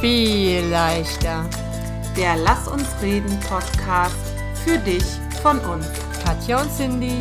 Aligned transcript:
Viel 0.00 0.64
leichter. 0.66 1.50
Der 2.16 2.36
Lass 2.36 2.68
uns 2.68 2.86
reden 3.02 3.36
Podcast 3.40 4.14
für 4.64 4.78
dich 4.78 5.02
von 5.42 5.58
uns. 5.58 5.86
Katja 6.24 6.62
und 6.62 6.70
Cindy. 6.70 7.18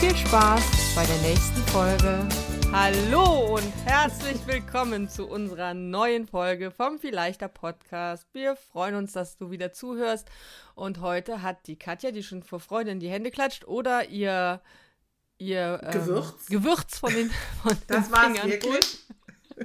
Viel 0.00 0.16
Spaß 0.16 0.94
bei 0.94 1.04
der 1.04 1.18
nächsten 1.18 1.60
Folge. 1.70 2.26
Hallo 2.72 3.56
und 3.56 3.72
herzlich 3.84 4.38
willkommen 4.46 5.10
zu 5.10 5.28
unserer 5.28 5.74
neuen 5.74 6.26
Folge 6.26 6.70
vom 6.70 6.98
Viel 6.98 7.14
leichter 7.14 7.48
Podcast. 7.48 8.26
Wir 8.32 8.56
freuen 8.56 8.94
uns, 8.94 9.12
dass 9.12 9.36
du 9.36 9.50
wieder 9.50 9.74
zuhörst. 9.74 10.30
Und 10.74 11.02
heute 11.02 11.42
hat 11.42 11.66
die 11.66 11.78
Katja, 11.78 12.10
die 12.10 12.22
schon 12.22 12.42
vor 12.42 12.60
Freude 12.60 12.90
in 12.90 13.00
die 13.00 13.10
Hände 13.10 13.30
klatscht, 13.30 13.68
oder 13.68 14.08
ihr 14.08 14.62
ihr 15.36 15.80
ähm, 15.82 15.90
Gewürz. 15.90 16.46
Gewürz 16.46 16.98
von 16.98 17.12
den, 17.12 17.30
von 17.62 17.76
das 17.86 18.10
war's 18.10 18.42
wirklich. 18.44 19.04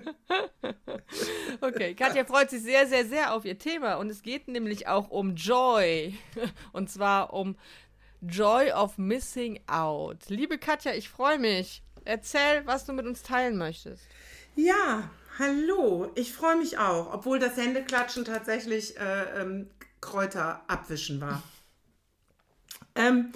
okay, 1.62 1.94
Katja 1.96 2.26
freut 2.26 2.50
sich 2.50 2.62
sehr, 2.62 2.88
sehr, 2.88 3.06
sehr 3.06 3.34
auf 3.34 3.46
ihr 3.46 3.58
Thema 3.58 3.96
und 3.96 4.10
es 4.10 4.22
geht 4.22 4.48
nämlich 4.48 4.88
auch 4.88 5.10
um 5.10 5.36
Joy 5.36 6.18
und 6.74 6.90
zwar 6.90 7.34
um 7.34 7.56
Joy 8.22 8.72
of 8.72 8.98
Missing 8.98 9.60
Out. 9.68 10.30
Liebe 10.30 10.58
Katja, 10.58 10.94
ich 10.94 11.10
freue 11.10 11.38
mich. 11.38 11.84
Erzähl, 12.04 12.66
was 12.66 12.86
du 12.86 12.94
mit 12.94 13.06
uns 13.06 13.22
teilen 13.22 13.58
möchtest. 13.58 14.04
Ja, 14.56 15.10
hallo. 15.38 16.12
Ich 16.16 16.34
freue 16.34 16.56
mich 16.58 16.78
auch, 16.78 17.14
obwohl 17.14 17.38
das 17.38 17.58
Händeklatschen 17.58 18.26
tatsächlich 18.26 18.98
äh, 18.98 19.42
ähm, 19.42 19.70
Kräuter 20.02 20.64
abwischen 20.68 21.22
war. 21.22 21.44
ähm, 22.96 23.34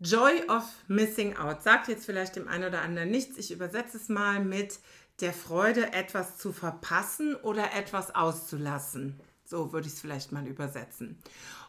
Joy 0.00 0.42
of 0.48 0.64
Missing 0.88 1.36
Out 1.36 1.62
sagt 1.62 1.86
jetzt 1.86 2.06
vielleicht 2.06 2.34
dem 2.34 2.48
einen 2.48 2.64
oder 2.64 2.82
anderen 2.82 3.10
nichts. 3.10 3.38
Ich 3.38 3.52
übersetze 3.52 3.96
es 3.96 4.08
mal 4.08 4.40
mit 4.40 4.80
der 5.22 5.32
Freude, 5.32 5.92
etwas 5.92 6.36
zu 6.36 6.52
verpassen 6.52 7.36
oder 7.36 7.72
etwas 7.74 8.14
auszulassen. 8.14 9.18
So 9.44 9.72
würde 9.72 9.86
ich 9.86 9.94
es 9.94 10.00
vielleicht 10.00 10.32
mal 10.32 10.46
übersetzen. 10.46 11.16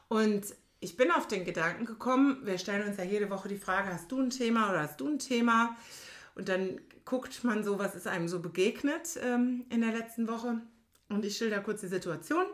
Und 0.08 0.56
ich 0.80 0.98
bin 0.98 1.12
auf 1.12 1.28
den 1.28 1.46
Gedanken 1.46 1.86
gekommen, 1.86 2.42
wir 2.44 2.58
stellen 2.58 2.88
uns 2.88 2.98
ja 2.98 3.04
jede 3.04 3.30
Woche 3.30 3.48
die 3.48 3.58
Frage, 3.58 3.94
hast 3.94 4.12
du 4.12 4.20
ein 4.20 4.32
Thema 4.32 4.70
oder 4.70 4.82
hast 4.82 5.00
du 5.00 5.08
ein 5.08 5.20
Thema? 5.20 5.78
Und 6.36 6.50
dann 6.50 6.82
guckt 7.06 7.44
man 7.44 7.64
so, 7.64 7.80
was 7.80 7.96
ist 7.96 8.08
einem 8.08 8.28
so 8.28 8.40
begegnet 8.40 9.18
ähm, 9.22 9.66
in 9.70 9.82
der 9.82 9.92
letzten 9.92 10.28
Woche. 10.28 10.62
Und 11.10 11.24
ich 11.24 11.38
schilder 11.38 11.62
kurz 11.62 11.82
die 11.82 11.88
Situation. 11.88 12.46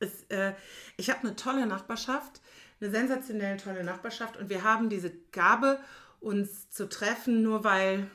Es, 0.00 0.24
äh, 0.28 0.54
ich 0.96 1.08
habe 1.08 1.20
eine 1.20 1.36
tolle 1.36 1.66
Nachbarschaft, 1.66 2.40
eine 2.80 2.90
sensationell 2.90 3.56
tolle 3.58 3.84
Nachbarschaft 3.84 4.36
und 4.36 4.50
wir 4.50 4.64
haben 4.64 4.88
diese 4.88 5.12
Gabe, 5.30 5.78
uns 6.20 6.70
zu 6.70 6.88
treffen, 6.88 7.42
nur 7.42 7.64
weil 7.64 8.10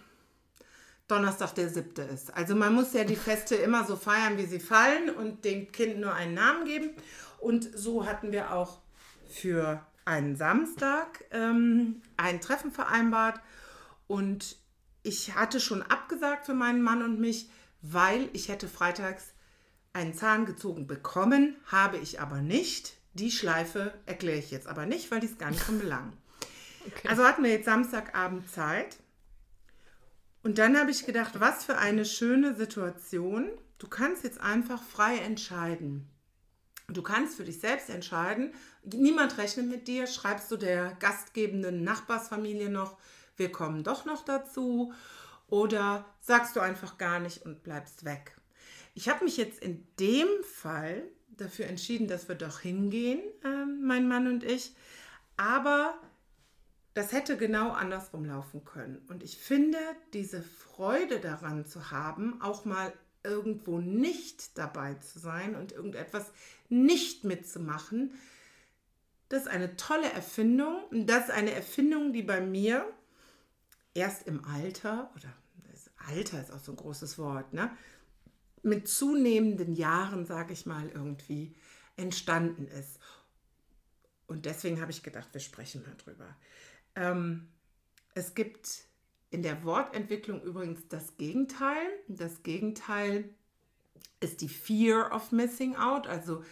Donnerstag 1.08 1.56
der 1.56 1.70
siebte 1.70 2.02
ist. 2.02 2.36
Also 2.36 2.56
man 2.56 2.74
muss 2.74 2.94
ja 2.94 3.04
die 3.04 3.16
Feste 3.16 3.56
immer 3.56 3.86
so 3.86 3.96
feiern, 3.96 4.38
wie 4.38 4.46
sie 4.46 4.60
fallen 4.60 5.10
und 5.10 5.46
dem 5.46 5.72
Kind 5.72 6.00
nur 6.00 6.14
einen 6.14 6.34
Namen 6.34 6.66
geben. 6.66 6.90
Und 7.40 7.70
so 7.78 8.06
hatten 8.06 8.32
wir 8.32 8.54
auch 8.54 8.80
für 9.30 9.86
einen 10.06 10.36
Samstag 10.36 11.24
ähm, 11.32 12.02
ein 12.18 12.42
Treffen 12.42 12.72
vereinbart. 12.72 13.40
Und 14.08 14.58
ich 15.04 15.36
hatte 15.36 15.60
schon 15.60 15.82
abgesagt 15.82 16.46
für 16.46 16.54
meinen 16.54 16.82
Mann 16.82 17.02
und 17.02 17.20
mich, 17.20 17.50
weil 17.82 18.30
ich 18.34 18.50
hätte 18.50 18.68
freitags 18.68 19.34
einen 19.94 20.14
Zahn 20.14 20.46
gezogen 20.46 20.88
bekommen, 20.88 21.56
habe 21.66 21.98
ich 21.98 22.20
aber 22.20 22.42
nicht. 22.42 22.94
Die 23.14 23.32
Schleife 23.32 23.94
erkläre 24.06 24.38
ich 24.38 24.52
jetzt 24.52 24.68
aber 24.68 24.86
nicht, 24.86 25.10
weil 25.10 25.22
die 25.22 25.28
ist 25.28 25.40
gar 25.40 25.52
nicht 25.52 25.64
von 25.64 25.80
Belang. 25.80 26.14
Okay. 26.88 27.10
Also 27.10 27.26
hatten 27.26 27.44
wir 27.44 27.52
jetzt 27.52 27.66
Samstagabend 27.66 28.50
Zeit 28.50 28.96
und 30.48 30.60
dann 30.60 30.80
habe 30.80 30.92
ich 30.92 31.06
gedacht, 31.06 31.42
was 31.42 31.66
für 31.66 31.78
eine 31.78 32.06
schöne 32.06 32.56
Situation. 32.56 33.50
Du 33.80 33.90
kannst 33.90 34.24
jetzt 34.24 34.40
einfach 34.40 34.82
frei 34.82 35.18
entscheiden. 35.18 36.08
Du 36.88 37.02
kannst 37.02 37.36
für 37.36 37.44
dich 37.44 37.60
selbst 37.60 37.90
entscheiden. 37.90 38.54
Niemand 38.86 39.38
rechnet 39.38 39.68
mit 39.68 39.90
dir. 39.90 40.08
Schreibst 40.08 40.50
du 40.50 40.56
der 40.56 40.96
gastgebenden 41.02 41.84
Nachbarsfamilie 41.84 42.70
noch, 42.70 42.98
wir 43.36 43.52
kommen 43.52 43.84
doch 43.84 44.06
noch 44.06 44.24
dazu. 44.24 44.94
Oder 45.48 46.06
sagst 46.22 46.56
du 46.56 46.62
einfach 46.62 46.98
gar 46.98 47.20
nicht 47.20 47.46
und 47.46 47.64
bleibst 47.64 48.06
weg. 48.06 48.38
Ich 48.94 49.10
habe 49.10 49.26
mich 49.26 49.36
jetzt 49.36 49.60
in 49.60 49.86
dem 50.00 50.30
Fall 50.46 51.04
dafür 51.28 51.66
entschieden, 51.66 52.08
dass 52.08 52.30
wir 52.30 52.36
doch 52.36 52.62
hingehen, 52.62 53.20
äh, 53.44 53.66
mein 53.66 54.08
Mann 54.08 54.28
und 54.28 54.46
ich. 54.46 54.74
Aber 55.36 56.00
das 56.98 57.12
hätte 57.12 57.38
genau 57.38 57.74
andersrum 57.74 58.26
laufen 58.26 58.66
können. 58.66 58.98
Und 59.08 59.22
ich 59.22 59.38
finde, 59.38 59.78
diese 60.14 60.42
Freude 60.42 61.20
daran 61.20 61.64
zu 61.64 61.92
haben, 61.92 62.42
auch 62.42 62.66
mal 62.66 62.92
irgendwo 63.24 63.80
nicht 63.80 64.58
dabei 64.58 64.96
zu 64.96 65.20
sein 65.20 65.56
und 65.56 65.74
irgendetwas 65.74 66.32
nicht 66.70 67.24
mitzumachen, 67.24 68.16
das 69.30 69.44
ist 69.44 69.48
eine 69.48 69.76
tolle 69.76 70.12
Erfindung. 70.12 70.86
Und 70.86 71.06
das 71.06 71.26
ist 71.26 71.32
eine 71.32 71.52
Erfindung, 71.52 72.14
die 72.14 72.24
bei 72.24 72.42
mir 72.42 72.92
erst 73.94 74.26
im 74.26 74.44
Alter, 74.46 75.12
oder 75.16 75.32
das 75.72 75.92
Alter 76.08 76.42
ist 76.42 76.52
auch 76.52 76.60
so 76.60 76.72
ein 76.72 76.78
großes 76.78 77.20
Wort, 77.20 77.54
ne? 77.54 77.70
mit 78.64 78.88
zunehmenden 78.88 79.76
Jahren, 79.76 80.26
sage 80.26 80.54
ich 80.54 80.66
mal, 80.66 80.90
irgendwie 80.90 81.54
entstanden 81.96 82.68
ist. 82.68 83.00
Und 84.26 84.46
deswegen 84.46 84.82
habe 84.82 84.92
ich 84.92 85.04
gedacht, 85.04 85.30
wir 85.32 85.42
sprechen 85.42 85.84
mal 85.84 85.96
drüber. 86.04 86.36
Ähm, 86.98 87.48
es 88.16 88.34
gibt 88.34 88.88
in 89.30 89.44
der 89.44 89.64
Wortentwicklung 89.64 90.42
übrigens 90.42 90.88
das 90.90 91.16
Gegenteil. 91.18 91.88
Das 92.08 92.44
Gegenteil 92.44 93.30
ist 94.20 94.42
die 94.42 94.50
Fear 94.50 95.14
of 95.14 95.32
Missing 95.32 95.76
Out, 95.76 96.08
also 96.08 96.44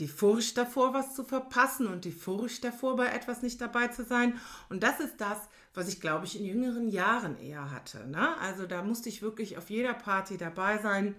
die 0.00 0.08
Furcht 0.08 0.58
davor, 0.58 0.92
was 0.92 1.14
zu 1.14 1.24
verpassen 1.24 1.86
und 1.86 2.04
die 2.04 2.12
Furcht 2.12 2.64
davor, 2.64 2.96
bei 2.96 3.06
etwas 3.06 3.42
nicht 3.42 3.60
dabei 3.60 3.88
zu 3.88 4.04
sein. 4.04 4.38
Und 4.68 4.82
das 4.82 5.00
ist 5.00 5.20
das, 5.20 5.38
was 5.72 5.88
ich, 5.88 6.00
glaube 6.00 6.26
ich, 6.26 6.38
in 6.38 6.44
jüngeren 6.44 6.88
Jahren 6.88 7.38
eher 7.38 7.70
hatte. 7.70 8.06
Ne? 8.08 8.36
Also 8.38 8.66
da 8.66 8.82
musste 8.82 9.08
ich 9.08 9.22
wirklich 9.22 9.56
auf 9.56 9.70
jeder 9.70 9.94
Party 9.94 10.36
dabei 10.36 10.78
sein 10.78 11.14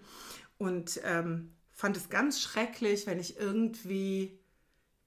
und 0.58 1.00
ähm, 1.06 1.54
fand 1.72 1.98
es 1.98 2.10
ganz 2.10 2.42
schrecklich, 2.42 3.08
wenn 3.08 3.20
ich 3.20 3.40
irgendwie 3.40 4.38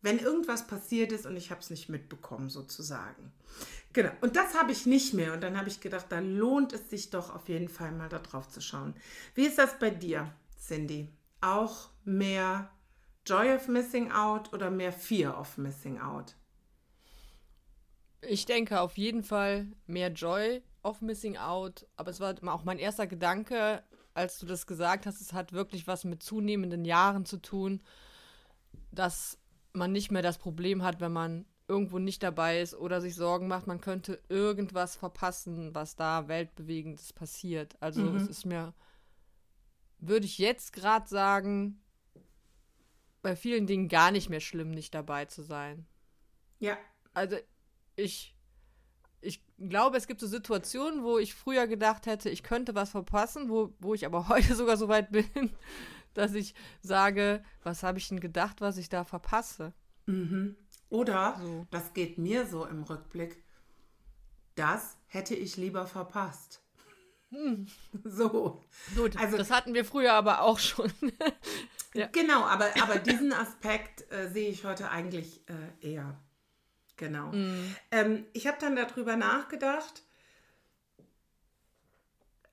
wenn 0.01 0.19
irgendwas 0.19 0.67
passiert 0.67 1.13
ist 1.13 1.27
und 1.27 1.37
ich 1.37 1.51
habe 1.51 1.61
es 1.61 1.71
nicht 1.71 1.89
mitbekommen 1.89 2.51
sozusagen. 2.51 3.33
Genau, 3.93 4.13
und 4.21 4.37
das 4.37 4.55
habe 4.55 4.71
ich 4.71 4.87
nicht 4.87 5.15
mehr. 5.15 5.33
Und 5.33 5.43
dann 5.43 5.57
habe 5.57 5.69
ich 5.69 5.81
gedacht, 5.81 6.07
da 6.11 6.21
lohnt 6.21 6.73
es 6.73 6.91
sich 6.91 7.11
doch 7.11 7.35
auf 7.35 7.49
jeden 7.49 7.69
Fall 7.69 7.93
mal 7.93 8.09
darauf 8.09 8.49
zu 8.49 8.61
schauen. 8.61 8.95
Wie 9.35 9.47
ist 9.47 9.59
das 9.59 9.79
bei 9.79 9.91
dir, 9.91 10.33
Cindy? 10.59 11.09
Auch 11.41 11.91
mehr 12.05 12.71
Joy 13.27 13.55
of 13.55 13.69
Missing 13.69 14.13
Out 14.13 14.53
oder 14.53 14.71
mehr 14.71 14.93
Fear 14.93 15.39
of 15.39 15.59
Missing 15.59 15.99
Out? 15.99 16.35
Ich 18.21 18.47
denke 18.47 18.81
auf 18.81 18.97
jeden 18.99 19.23
Fall 19.23 19.67
mehr 19.87 20.11
Joy 20.11 20.63
of 20.83 21.01
Missing 21.01 21.37
Out. 21.37 21.87
Aber 21.97 22.11
es 22.11 22.21
war 22.21 22.35
auch 22.53 22.65
mein 22.65 22.79
erster 22.79 23.07
Gedanke, 23.07 23.83
als 24.15 24.39
du 24.39 24.47
das 24.47 24.67
gesagt 24.67 25.07
hast. 25.07 25.21
Es 25.21 25.33
hat 25.33 25.53
wirklich 25.53 25.87
was 25.87 26.05
mit 26.05 26.23
zunehmenden 26.23 26.85
Jahren 26.85 27.25
zu 27.25 27.39
tun, 27.39 27.83
dass 28.91 29.39
man 29.79 29.93
nicht 29.93 30.11
mehr 30.11 30.23
das 30.23 30.39
Problem 30.39 30.83
hat, 30.83 31.01
wenn 31.01 31.13
man 31.13 31.47
irgendwo 31.69 31.99
nicht 31.99 32.23
dabei 32.23 32.61
ist 32.61 32.75
oder 32.75 33.01
sich 33.01 33.15
Sorgen 33.15 33.47
macht, 33.47 33.67
man 33.67 33.81
könnte 33.81 34.21
irgendwas 34.29 34.97
verpassen, 34.97 35.75
was 35.75 35.97
da 35.97 36.27
weltbewegendes 36.27 37.13
passiert. 37.13 37.77
Also 37.81 38.03
mhm. 38.03 38.17
es 38.17 38.27
ist 38.27 38.47
mir, 38.47 38.75
würde 39.99 40.27
ich 40.27 40.39
jetzt 40.39 40.73
gerade 40.73 41.07
sagen, 41.07 41.83
bei 43.21 43.37
vielen 43.37 43.67
Dingen 43.67 43.89
gar 43.89 44.11
nicht 44.11 44.31
mehr 44.31 44.41
schlimm, 44.41 44.71
nicht 44.71 44.95
dabei 44.95 45.27
zu 45.27 45.43
sein. 45.43 45.87
Ja. 46.59 46.79
Also 47.13 47.37
ich, 47.97 48.35
ich 49.21 49.45
glaube, 49.59 49.99
es 49.99 50.07
gibt 50.07 50.21
so 50.21 50.27
Situationen, 50.27 51.03
wo 51.03 51.19
ich 51.19 51.35
früher 51.35 51.67
gedacht 51.67 52.07
hätte, 52.07 52.31
ich 52.31 52.43
könnte 52.43 52.75
was 52.75 52.91
verpassen, 52.91 53.51
wo, 53.51 53.75
wo 53.81 53.93
ich 53.93 54.07
aber 54.07 54.29
heute 54.31 54.55
sogar 54.55 54.79
so 54.79 54.89
weit 54.89 55.11
bin, 55.13 55.51
dass 56.19 56.35
ich 56.35 56.55
sage, 56.83 57.43
was 57.63 57.83
habe 57.83 57.99
ich 57.99 58.09
denn 58.09 58.21
gedacht, 58.21 58.61
was 58.61 58.77
ich 58.77 58.89
da 58.89 59.05
verpasse? 59.05 59.73
Mhm. 60.07 60.57
Oder, 60.91 61.39
so. 61.41 61.67
das 61.71 61.93
geht 61.95 62.19
mir 62.19 62.47
so 62.47 62.67
im 62.67 62.83
Rückblick, 62.83 63.43
das 64.55 64.97
hätte 65.07 65.35
ich 65.35 65.57
lieber 65.57 65.87
verpasst. 65.87 66.63
Hm. 67.31 67.67
So. 68.05 68.65
Gut, 68.97 69.17
also, 69.19 69.37
das 69.37 69.51
hatten 69.51 69.75
wir 69.75 69.85
früher 69.85 70.15
aber 70.15 70.43
auch 70.43 70.59
schon. 70.59 70.91
ja. 71.95 72.07
Genau, 72.07 72.43
aber, 72.45 72.71
aber 72.83 72.99
diesen 72.99 73.33
Aspekt 73.33 74.11
äh, 74.11 74.29
sehe 74.31 74.49
ich 74.49 74.65
heute 74.65 74.91
eigentlich 74.91 75.43
äh, 75.49 75.93
eher. 75.93 76.19
Genau. 76.97 77.33
Mhm. 77.33 77.77
Ähm, 77.91 78.27
ich 78.33 78.47
habe 78.47 78.59
dann 78.61 78.77
darüber 78.77 79.17
nachgedacht, 79.17 80.03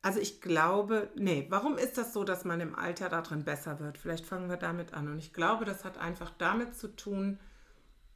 also 0.05 0.19
ich 0.19 0.39
glaube, 0.39 1.09
nee, 1.15 1.47
warum 1.49 1.79
ist 1.79 1.97
das 1.97 2.13
so, 2.13 2.23
dass 2.23 2.45
man 2.45 2.61
im 2.61 2.75
Alter 2.75 3.09
darin 3.09 3.43
besser 3.43 3.79
wird? 3.79 3.97
Vielleicht 3.97 4.27
fangen 4.27 4.51
wir 4.51 4.57
damit 4.57 4.93
an. 4.93 5.07
Und 5.07 5.17
ich 5.17 5.33
glaube, 5.33 5.65
das 5.65 5.83
hat 5.83 5.97
einfach 5.97 6.29
damit 6.37 6.75
zu 6.75 6.95
tun, 6.95 7.39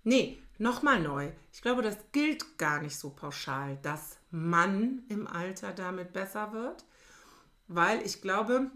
nee, 0.04 0.40
nochmal 0.60 1.02
neu. 1.02 1.32
Ich 1.52 1.64
glaube, 1.64 1.82
das 1.82 1.98
gilt 2.12 2.60
gar 2.60 2.80
nicht 2.80 2.96
so 2.96 3.10
pauschal, 3.10 3.80
dass 3.82 4.18
man 4.30 5.02
im 5.10 5.26
Alter 5.26 5.74
damit 5.74 6.14
besser 6.14 6.54
wird, 6.54 6.86
weil 7.68 8.06
ich 8.06 8.22
glaube, 8.22 8.70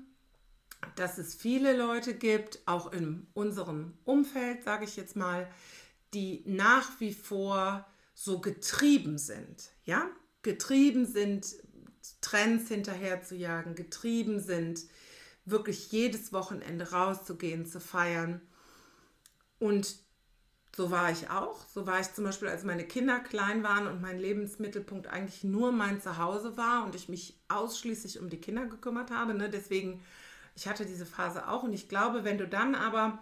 dass 0.95 1.19
es 1.19 1.35
viele 1.35 1.77
Leute 1.77 2.15
gibt, 2.15 2.67
auch 2.67 2.91
in 2.91 3.27
unserem 3.35 3.93
Umfeld, 4.05 4.63
sage 4.63 4.85
ich 4.85 4.95
jetzt 4.95 5.15
mal, 5.15 5.47
die 6.15 6.41
nach 6.47 6.99
wie 6.99 7.13
vor 7.13 7.85
so 8.15 8.41
getrieben 8.41 9.19
sind, 9.19 9.69
ja, 9.85 10.07
getrieben 10.41 11.05
sind, 11.05 11.45
Trends 12.21 12.67
hinterher 12.67 13.21
zu 13.23 13.35
jagen, 13.35 13.75
getrieben 13.75 14.39
sind, 14.39 14.81
wirklich 15.45 15.91
jedes 15.91 16.33
Wochenende 16.33 16.91
rauszugehen, 16.91 17.65
zu 17.65 17.79
feiern. 17.79 18.41
Und 19.59 19.95
so 20.75 20.89
war 20.89 21.11
ich 21.11 21.29
auch. 21.29 21.65
So 21.67 21.85
war 21.85 21.99
ich 21.99 22.13
zum 22.13 22.23
Beispiel, 22.23 22.47
als 22.47 22.63
meine 22.63 22.85
Kinder 22.85 23.19
klein 23.19 23.63
waren 23.63 23.87
und 23.87 24.01
mein 24.01 24.19
Lebensmittelpunkt 24.19 25.07
eigentlich 25.07 25.43
nur 25.43 25.71
mein 25.71 26.01
Zuhause 26.01 26.57
war 26.57 26.83
und 26.85 26.95
ich 26.95 27.09
mich 27.09 27.39
ausschließlich 27.47 28.19
um 28.19 28.29
die 28.29 28.41
Kinder 28.41 28.65
gekümmert 28.65 29.11
habe. 29.11 29.33
Ne? 29.33 29.49
Deswegen, 29.49 30.03
ich 30.55 30.67
hatte 30.67 30.85
diese 30.85 31.05
Phase 31.05 31.47
auch. 31.47 31.63
Und 31.63 31.73
ich 31.73 31.89
glaube, 31.89 32.23
wenn 32.23 32.37
du 32.37 32.47
dann 32.47 32.73
aber 32.73 33.19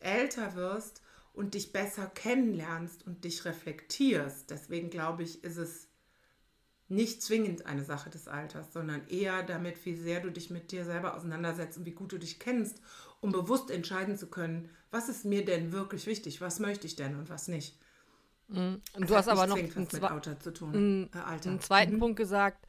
älter 0.00 0.54
wirst 0.54 1.02
und 1.34 1.54
dich 1.54 1.72
besser 1.72 2.06
kennenlernst 2.06 3.06
und 3.06 3.24
dich 3.24 3.44
reflektierst, 3.44 4.50
deswegen 4.50 4.88
glaube 4.88 5.24
ich, 5.24 5.44
ist 5.44 5.58
es 5.58 5.88
nicht 6.88 7.22
zwingend 7.22 7.66
eine 7.66 7.84
Sache 7.84 8.10
des 8.10 8.28
Alters, 8.28 8.72
sondern 8.72 9.06
eher 9.08 9.42
damit, 9.42 9.84
wie 9.86 9.94
sehr 9.94 10.20
du 10.20 10.30
dich 10.30 10.50
mit 10.50 10.70
dir 10.70 10.84
selber 10.84 11.16
auseinandersetzt 11.16 11.78
und 11.78 11.86
wie 11.86 11.92
gut 11.92 12.12
du 12.12 12.18
dich 12.18 12.38
kennst, 12.38 12.80
um 13.20 13.32
bewusst 13.32 13.70
entscheiden 13.70 14.18
zu 14.18 14.26
können, 14.26 14.68
was 14.90 15.08
ist 15.08 15.24
mir 15.24 15.44
denn 15.44 15.72
wirklich 15.72 16.06
wichtig, 16.06 16.40
was 16.40 16.60
möchte 16.60 16.86
ich 16.86 16.94
denn 16.94 17.16
und 17.16 17.30
was 17.30 17.48
nicht. 17.48 17.78
Mhm. 18.48 18.82
Und 18.94 19.10
du 19.10 19.14
hast 19.14 19.28
aber 19.28 19.46
noch 19.46 19.56
einen, 19.56 19.72
mit 19.74 20.02
Alter 20.02 20.38
zu 20.38 20.52
tun. 20.52 21.10
Äh, 21.14 21.18
Alter. 21.18 21.50
einen 21.50 21.60
zweiten 21.60 21.94
mhm. 21.94 22.00
Punkt 22.00 22.16
gesagt, 22.16 22.66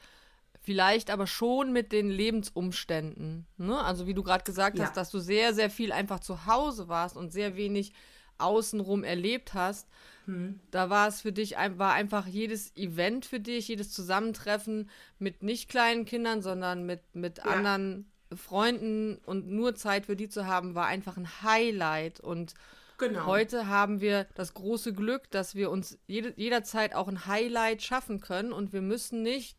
vielleicht 0.61 1.11
aber 1.11 1.27
schon 1.27 1.71
mit 1.73 1.91
den 1.91 2.09
Lebensumständen. 2.09 3.45
Ne? 3.57 3.77
Also 3.79 4.07
wie 4.07 4.13
du 4.13 4.23
gerade 4.23 4.43
gesagt 4.43 4.77
ja. 4.77 4.85
hast, 4.85 4.97
dass 4.97 5.11
du 5.11 5.19
sehr, 5.19 5.53
sehr 5.53 5.69
viel 5.69 5.91
einfach 5.91 6.19
zu 6.19 6.45
Hause 6.45 6.87
warst 6.87 7.17
und 7.17 7.31
sehr 7.31 7.55
wenig 7.55 7.93
außenrum 8.37 9.03
erlebt 9.03 9.53
hast. 9.53 9.87
Hm. 10.25 10.59
Da 10.71 10.89
war 10.89 11.07
es 11.07 11.21
für 11.21 11.31
dich 11.31 11.55
war 11.77 11.93
einfach 11.93 12.27
jedes 12.27 12.75
Event 12.75 13.25
für 13.25 13.39
dich, 13.39 13.67
jedes 13.67 13.91
Zusammentreffen 13.91 14.89
mit 15.19 15.43
nicht 15.43 15.69
kleinen 15.69 16.05
Kindern, 16.05 16.41
sondern 16.41 16.85
mit, 16.85 17.01
mit 17.13 17.39
ja. 17.39 17.43
anderen 17.45 18.09
Freunden 18.33 19.17
und 19.25 19.47
nur 19.47 19.75
Zeit 19.75 20.07
für 20.07 20.15
die 20.15 20.29
zu 20.29 20.45
haben, 20.47 20.75
war 20.75 20.87
einfach 20.87 21.17
ein 21.17 21.43
Highlight. 21.43 22.19
Und 22.19 22.55
genau. 22.97 23.25
heute 23.25 23.67
haben 23.67 24.01
wir 24.01 24.25
das 24.35 24.53
große 24.53 24.93
Glück, 24.93 25.29
dass 25.31 25.55
wir 25.55 25.69
uns 25.69 25.99
jede, 26.07 26.33
jederzeit 26.35 26.95
auch 26.95 27.07
ein 27.07 27.27
Highlight 27.27 27.83
schaffen 27.83 28.19
können 28.19 28.51
und 28.51 28.73
wir 28.73 28.81
müssen 28.81 29.21
nicht 29.21 29.57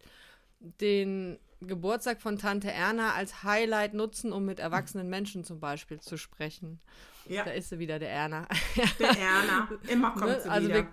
den 0.58 1.38
Geburtstag 1.60 2.20
von 2.20 2.38
Tante 2.38 2.70
Erna 2.70 3.14
als 3.14 3.42
Highlight 3.42 3.94
nutzen, 3.94 4.32
um 4.32 4.44
mit 4.44 4.60
erwachsenen 4.60 5.08
Menschen 5.08 5.44
zum 5.44 5.60
Beispiel 5.60 6.00
zu 6.00 6.16
sprechen. 6.16 6.80
Ja. 7.28 7.44
Da 7.44 7.50
ist 7.50 7.70
sie 7.70 7.78
wieder, 7.78 7.98
der 7.98 8.10
Erna. 8.10 8.46
Der 8.98 9.18
Erna. 9.18 9.68
Immer 9.88 10.10
kommt 10.12 10.26
ne? 10.26 10.40
sie 10.40 10.48
also 10.48 10.68
wieder. 10.68 10.88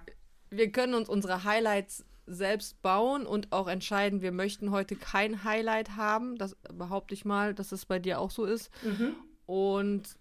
Wir, 0.49 0.57
wir 0.57 0.71
können 0.71 0.93
uns 0.93 1.09
unsere 1.09 1.43
Highlights 1.43 2.05
selbst 2.25 2.81
bauen 2.81 3.25
und 3.25 3.51
auch 3.51 3.67
entscheiden, 3.67 4.21
wir 4.21 4.31
möchten 4.31 4.71
heute 4.71 4.95
kein 4.95 5.43
Highlight 5.43 5.97
haben. 5.97 6.37
Das 6.37 6.55
behaupte 6.73 7.13
ich 7.13 7.25
mal, 7.25 7.53
dass 7.53 7.71
es 7.71 7.85
bei 7.85 7.99
dir 7.99 8.19
auch 8.19 8.31
so 8.31 8.45
ist. 8.45 8.71
Mhm. 8.83 9.15
Und 9.45 10.17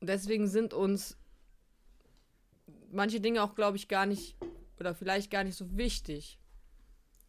deswegen 0.00 0.48
sind 0.48 0.74
uns 0.74 1.16
manche 2.90 3.20
Dinge 3.20 3.42
auch, 3.42 3.54
glaube 3.54 3.76
ich, 3.76 3.88
gar 3.88 4.06
nicht 4.06 4.36
oder 4.78 4.94
vielleicht 4.94 5.30
gar 5.30 5.44
nicht 5.44 5.56
so 5.56 5.76
wichtig. 5.76 6.38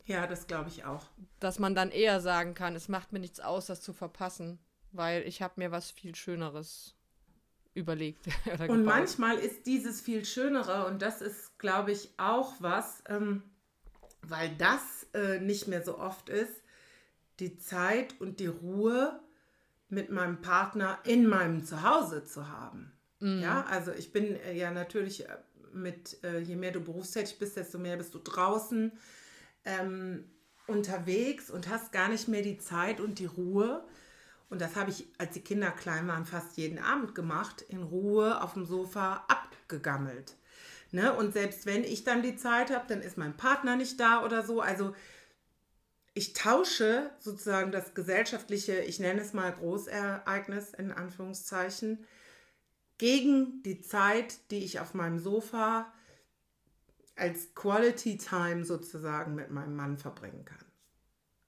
Ja, 0.08 0.26
das 0.26 0.48
glaube 0.48 0.70
ich 0.70 0.86
auch. 0.86 1.06
Dass 1.40 1.60
man 1.60 1.76
dann 1.76 1.92
eher 1.92 2.22
sagen 2.22 2.54
kann, 2.54 2.76
es 2.76 2.88
macht 2.88 3.12
mir 3.12 3.20
nichts 3.20 3.40
aus, 3.40 3.68
das 3.68 3.82
zu 3.82 3.94
verpassen, 3.94 4.58
weil 4.94 5.24
ich 5.28 5.42
habe 5.42 5.56
mir 5.58 5.72
was 5.72 5.92
viel 5.92 6.16
Schöneres 6.16 6.96
überlegt. 7.74 8.26
und 8.68 8.86
manchmal 8.86 9.38
ist 9.38 9.66
dieses 9.66 10.02
viel 10.02 10.26
Schönere, 10.26 10.88
und 10.88 11.02
das 11.02 11.22
ist, 11.22 11.60
glaube 11.60 11.92
ich, 11.92 12.10
auch 12.18 12.54
was, 12.60 13.04
ähm, 13.10 13.44
weil 14.22 14.50
das 14.58 15.08
äh, 15.14 15.40
nicht 15.40 15.68
mehr 15.68 15.84
so 15.84 16.00
oft 16.00 16.30
ist, 16.30 16.64
die 17.40 17.58
Zeit 17.58 18.20
und 18.20 18.40
die 18.40 18.48
Ruhe 18.48 19.20
mit 19.90 20.10
meinem 20.10 20.42
Partner 20.42 21.00
in 21.04 21.28
meinem 21.28 21.66
Zuhause 21.66 22.24
zu 22.24 22.50
haben. 22.50 22.94
Mhm. 23.20 23.42
Ja, 23.42 23.66
also 23.66 23.92
ich 23.92 24.12
bin 24.12 24.38
äh, 24.38 24.54
ja 24.54 24.72
natürlich 24.72 25.28
äh, 25.28 25.38
mit, 25.74 26.24
äh, 26.24 26.40
je 26.40 26.56
mehr 26.56 26.72
du 26.72 26.80
berufstätig 26.80 27.38
bist, 27.40 27.58
desto 27.58 27.78
mehr 27.78 27.98
bist 27.98 28.14
du 28.14 28.20
draußen 28.20 28.92
ähm, 29.66 30.26
unterwegs 30.68 31.50
und 31.50 31.70
hast 31.70 31.92
gar 31.92 32.10
nicht 32.10 32.28
mehr 32.28 32.42
die 32.42 32.58
Zeit 32.58 33.00
und 33.00 33.20
die 33.20 33.26
Ruhe, 33.26 33.86
und 34.50 34.62
das 34.62 34.76
habe 34.76 34.92
ich, 34.92 35.08
als 35.18 35.34
die 35.34 35.42
Kinder 35.42 35.72
klein 35.72 36.08
waren, 36.08 36.26
fast 36.26 36.58
jeden 36.58 36.80
Abend 36.80 37.16
gemacht, 37.16 37.64
in 37.68 37.84
Ruhe 37.84 38.42
auf 38.42 38.54
dem 38.54 38.66
Sofa 38.66 39.26
abgegammelt. 39.28 40.36
Ne? 40.92 41.14
Und 41.14 41.34
selbst 41.34 41.66
wenn 41.66 41.84
ich 41.84 42.04
dann 42.04 42.22
die 42.22 42.38
Zeit 42.38 42.72
habe, 42.72 42.86
dann 42.88 43.02
ist 43.02 43.18
mein 43.18 43.36
Partner 43.36 43.76
nicht 43.76 44.00
da 44.00 44.24
oder 44.24 44.44
so. 44.44 44.62
Also 44.62 44.96
ich 46.14 46.34
tausche 46.34 47.12
sozusagen 47.20 47.72
das 47.72 47.94
gesellschaftliche, 47.94 48.80
ich 48.80 49.00
nenne 49.00 49.22
es 49.22 49.34
mal 49.34 49.52
Großereignis 49.52 50.74
in 50.74 50.92
Anführungszeichen, 50.92 52.06
gegen 52.98 53.62
die 53.64 53.82
Zeit, 53.82 54.40
die 54.50 54.64
ich 54.64 54.80
auf 54.80 54.94
meinem 54.94 55.20
Sofa 55.20 55.94
als 57.18 57.54
Quality 57.56 58.18
Time 58.18 58.64
sozusagen 58.64 59.36
mit 59.36 59.52
meinem 59.52 59.76
Mann 59.76 59.98
verbringen 59.98 60.46
kann. 60.46 60.66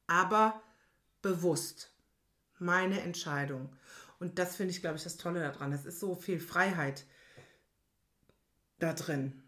Aber 0.07 0.61
bewusst 1.21 1.93
meine 2.57 3.01
Entscheidung. 3.01 3.73
Und 4.19 4.39
das 4.39 4.55
finde 4.55 4.71
ich, 4.71 4.81
glaube 4.81 4.97
ich, 4.97 5.03
das 5.03 5.17
Tolle 5.17 5.39
daran. 5.39 5.71
Es 5.71 5.85
ist 5.85 5.99
so 5.99 6.15
viel 6.15 6.39
Freiheit 6.39 7.05
da 8.79 8.93
drin. 8.93 9.41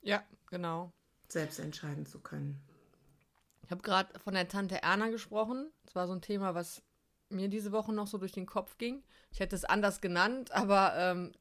Ja, 0.00 0.24
genau. 0.50 0.92
Selbst 1.28 1.60
entscheiden 1.60 2.06
zu 2.06 2.20
können. 2.20 2.60
Ich 3.64 3.70
habe 3.70 3.82
gerade 3.82 4.18
von 4.18 4.34
der 4.34 4.48
Tante 4.48 4.82
Erna 4.82 5.08
gesprochen. 5.10 5.70
Das 5.84 5.94
war 5.94 6.06
so 6.06 6.12
ein 6.12 6.20
Thema, 6.22 6.54
was 6.54 6.82
mir 7.28 7.48
diese 7.48 7.72
Woche 7.72 7.92
noch 7.92 8.06
so 8.06 8.18
durch 8.18 8.32
den 8.32 8.46
Kopf 8.46 8.78
ging. 8.78 9.02
Ich 9.30 9.40
hätte 9.40 9.56
es 9.56 9.64
anders 9.64 10.00
genannt, 10.00 10.52
aber 10.52 10.94
ähm, 10.96 11.32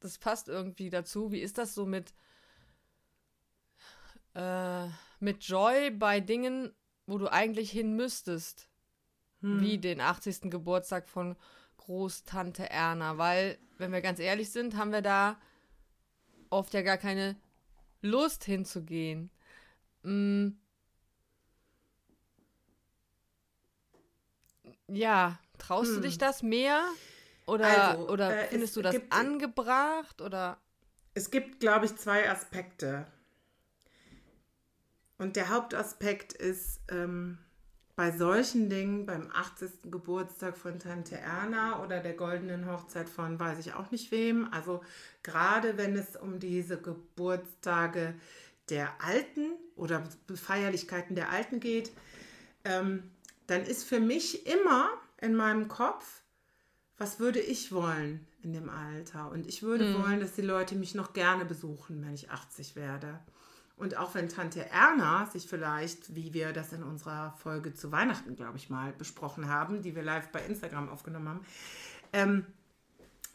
das 0.00 0.18
passt 0.18 0.48
irgendwie 0.48 0.90
dazu. 0.90 1.32
Wie 1.32 1.40
ist 1.40 1.58
das 1.58 1.74
so 1.74 1.86
mit, 1.86 2.14
äh, 4.34 4.88
mit 5.20 5.44
Joy 5.44 5.90
bei 5.90 6.20
Dingen, 6.20 6.74
wo 7.06 7.18
du 7.18 7.28
eigentlich 7.28 7.70
hin 7.70 7.96
müsstest? 7.96 8.68
hm. 9.42 9.60
wie 9.60 9.78
den 9.78 10.00
80. 10.00 10.50
Geburtstag 10.50 11.08
von 11.08 11.36
Großtante 11.76 12.70
Erna, 12.70 13.18
weil, 13.18 13.58
wenn 13.78 13.92
wir 13.92 14.00
ganz 14.00 14.20
ehrlich 14.20 14.50
sind, 14.50 14.76
haben 14.76 14.92
wir 14.92 15.02
da 15.02 15.36
oft 16.48 16.72
ja 16.74 16.82
gar 16.82 16.96
keine 16.96 17.36
Lust 18.00 18.44
hinzugehen. 18.44 19.30
Hm. 20.04 20.58
Ja, 24.86 25.38
traust 25.58 25.88
hm. 25.88 25.96
du 25.96 26.00
dich 26.02 26.18
das 26.18 26.42
mehr? 26.42 26.84
Oder, 27.46 27.90
also, 27.90 28.08
oder 28.08 28.44
äh, 28.44 28.46
findest 28.46 28.76
du 28.76 28.82
das 28.82 28.94
gibt, 28.94 29.12
angebracht? 29.12 30.20
Oder? 30.20 30.58
Es 31.14 31.30
gibt, 31.30 31.58
glaube 31.58 31.86
ich, 31.86 31.96
zwei 31.96 32.30
Aspekte. 32.30 33.06
Und 35.22 35.36
der 35.36 35.50
Hauptaspekt 35.50 36.32
ist, 36.32 36.80
ähm, 36.88 37.38
bei 37.94 38.10
solchen 38.10 38.68
Dingen, 38.68 39.06
beim 39.06 39.30
80. 39.30 39.92
Geburtstag 39.92 40.56
von 40.56 40.80
Tante 40.80 41.16
Erna 41.16 41.80
oder 41.84 42.00
der 42.00 42.14
goldenen 42.14 42.68
Hochzeit 42.68 43.08
von 43.08 43.38
weiß 43.38 43.60
ich 43.60 43.74
auch 43.74 43.92
nicht 43.92 44.10
wem, 44.10 44.48
also 44.50 44.82
gerade 45.22 45.76
wenn 45.76 45.94
es 45.94 46.16
um 46.16 46.40
diese 46.40 46.76
Geburtstage 46.76 48.14
der 48.68 49.00
Alten 49.00 49.52
oder 49.76 50.02
Feierlichkeiten 50.34 51.14
der 51.14 51.30
Alten 51.30 51.60
geht, 51.60 51.92
ähm, 52.64 53.04
dann 53.46 53.62
ist 53.62 53.84
für 53.84 54.00
mich 54.00 54.44
immer 54.48 54.90
in 55.20 55.36
meinem 55.36 55.68
Kopf, 55.68 56.22
was 56.98 57.20
würde 57.20 57.38
ich 57.38 57.70
wollen 57.70 58.26
in 58.42 58.54
dem 58.54 58.68
Alter? 58.68 59.30
Und 59.30 59.46
ich 59.46 59.62
würde 59.62 59.84
mhm. 59.84 60.02
wollen, 60.02 60.20
dass 60.20 60.34
die 60.34 60.42
Leute 60.42 60.74
mich 60.74 60.96
noch 60.96 61.12
gerne 61.12 61.44
besuchen, 61.44 62.04
wenn 62.04 62.14
ich 62.14 62.30
80 62.30 62.74
werde. 62.74 63.20
Und 63.82 63.96
auch 63.96 64.14
wenn 64.14 64.28
Tante 64.28 64.70
Erna 64.70 65.26
sich 65.26 65.48
vielleicht, 65.48 66.14
wie 66.14 66.32
wir 66.32 66.52
das 66.52 66.72
in 66.72 66.84
unserer 66.84 67.34
Folge 67.42 67.74
zu 67.74 67.90
Weihnachten, 67.90 68.36
glaube 68.36 68.56
ich 68.56 68.70
mal, 68.70 68.92
besprochen 68.92 69.48
haben, 69.48 69.82
die 69.82 69.96
wir 69.96 70.04
live 70.04 70.28
bei 70.28 70.40
Instagram 70.40 70.88
aufgenommen 70.88 71.28
haben, 71.28 71.46
ähm, 72.12 72.46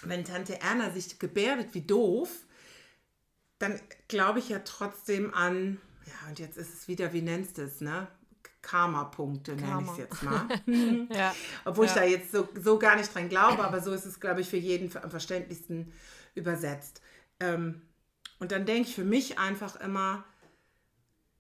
wenn 0.04 0.24
Tante 0.24 0.62
Erna 0.62 0.90
sich 0.92 1.20
gebärdet 1.20 1.74
wie 1.74 1.82
doof, 1.82 2.30
dann 3.60 3.78
glaube 4.08 4.40
ich 4.40 4.48
ja 4.48 4.60
trotzdem 4.60 5.34
an, 5.34 5.82
ja, 6.06 6.30
und 6.30 6.40
jetzt 6.40 6.58
ist 6.58 6.74
es 6.74 6.88
wieder, 6.88 7.12
wie 7.12 7.24
nennst 7.24 7.58
du 7.58 7.64
es, 7.64 7.82
ne? 7.82 8.08
Karma-Punkte, 8.62 9.58
Karma. 9.58 9.82
nenne 9.82 9.86
ich 9.86 9.92
es 9.92 9.98
jetzt 9.98 10.24
mal. 10.24 10.48
ja. 11.14 11.36
Obwohl 11.66 11.88
ja. 11.88 11.92
ich 11.92 11.98
da 11.98 12.06
jetzt 12.06 12.32
so, 12.32 12.48
so 12.56 12.80
gar 12.80 12.96
nicht 12.96 13.14
dran 13.14 13.28
glaube, 13.28 13.66
aber 13.66 13.82
so 13.82 13.92
ist 13.92 14.06
es, 14.06 14.22
glaube 14.22 14.40
ich, 14.40 14.48
für 14.48 14.56
jeden 14.56 14.96
am 14.96 15.12
verständlichsten 15.12 15.92
übersetzt. 16.36 17.02
Ähm, 17.42 17.82
und 18.40 18.54
dann 18.54 18.66
denke 18.66 18.88
ich 18.88 18.96
für 18.96 19.04
mich 19.04 19.40
einfach 19.40 19.76
immer, 19.82 20.24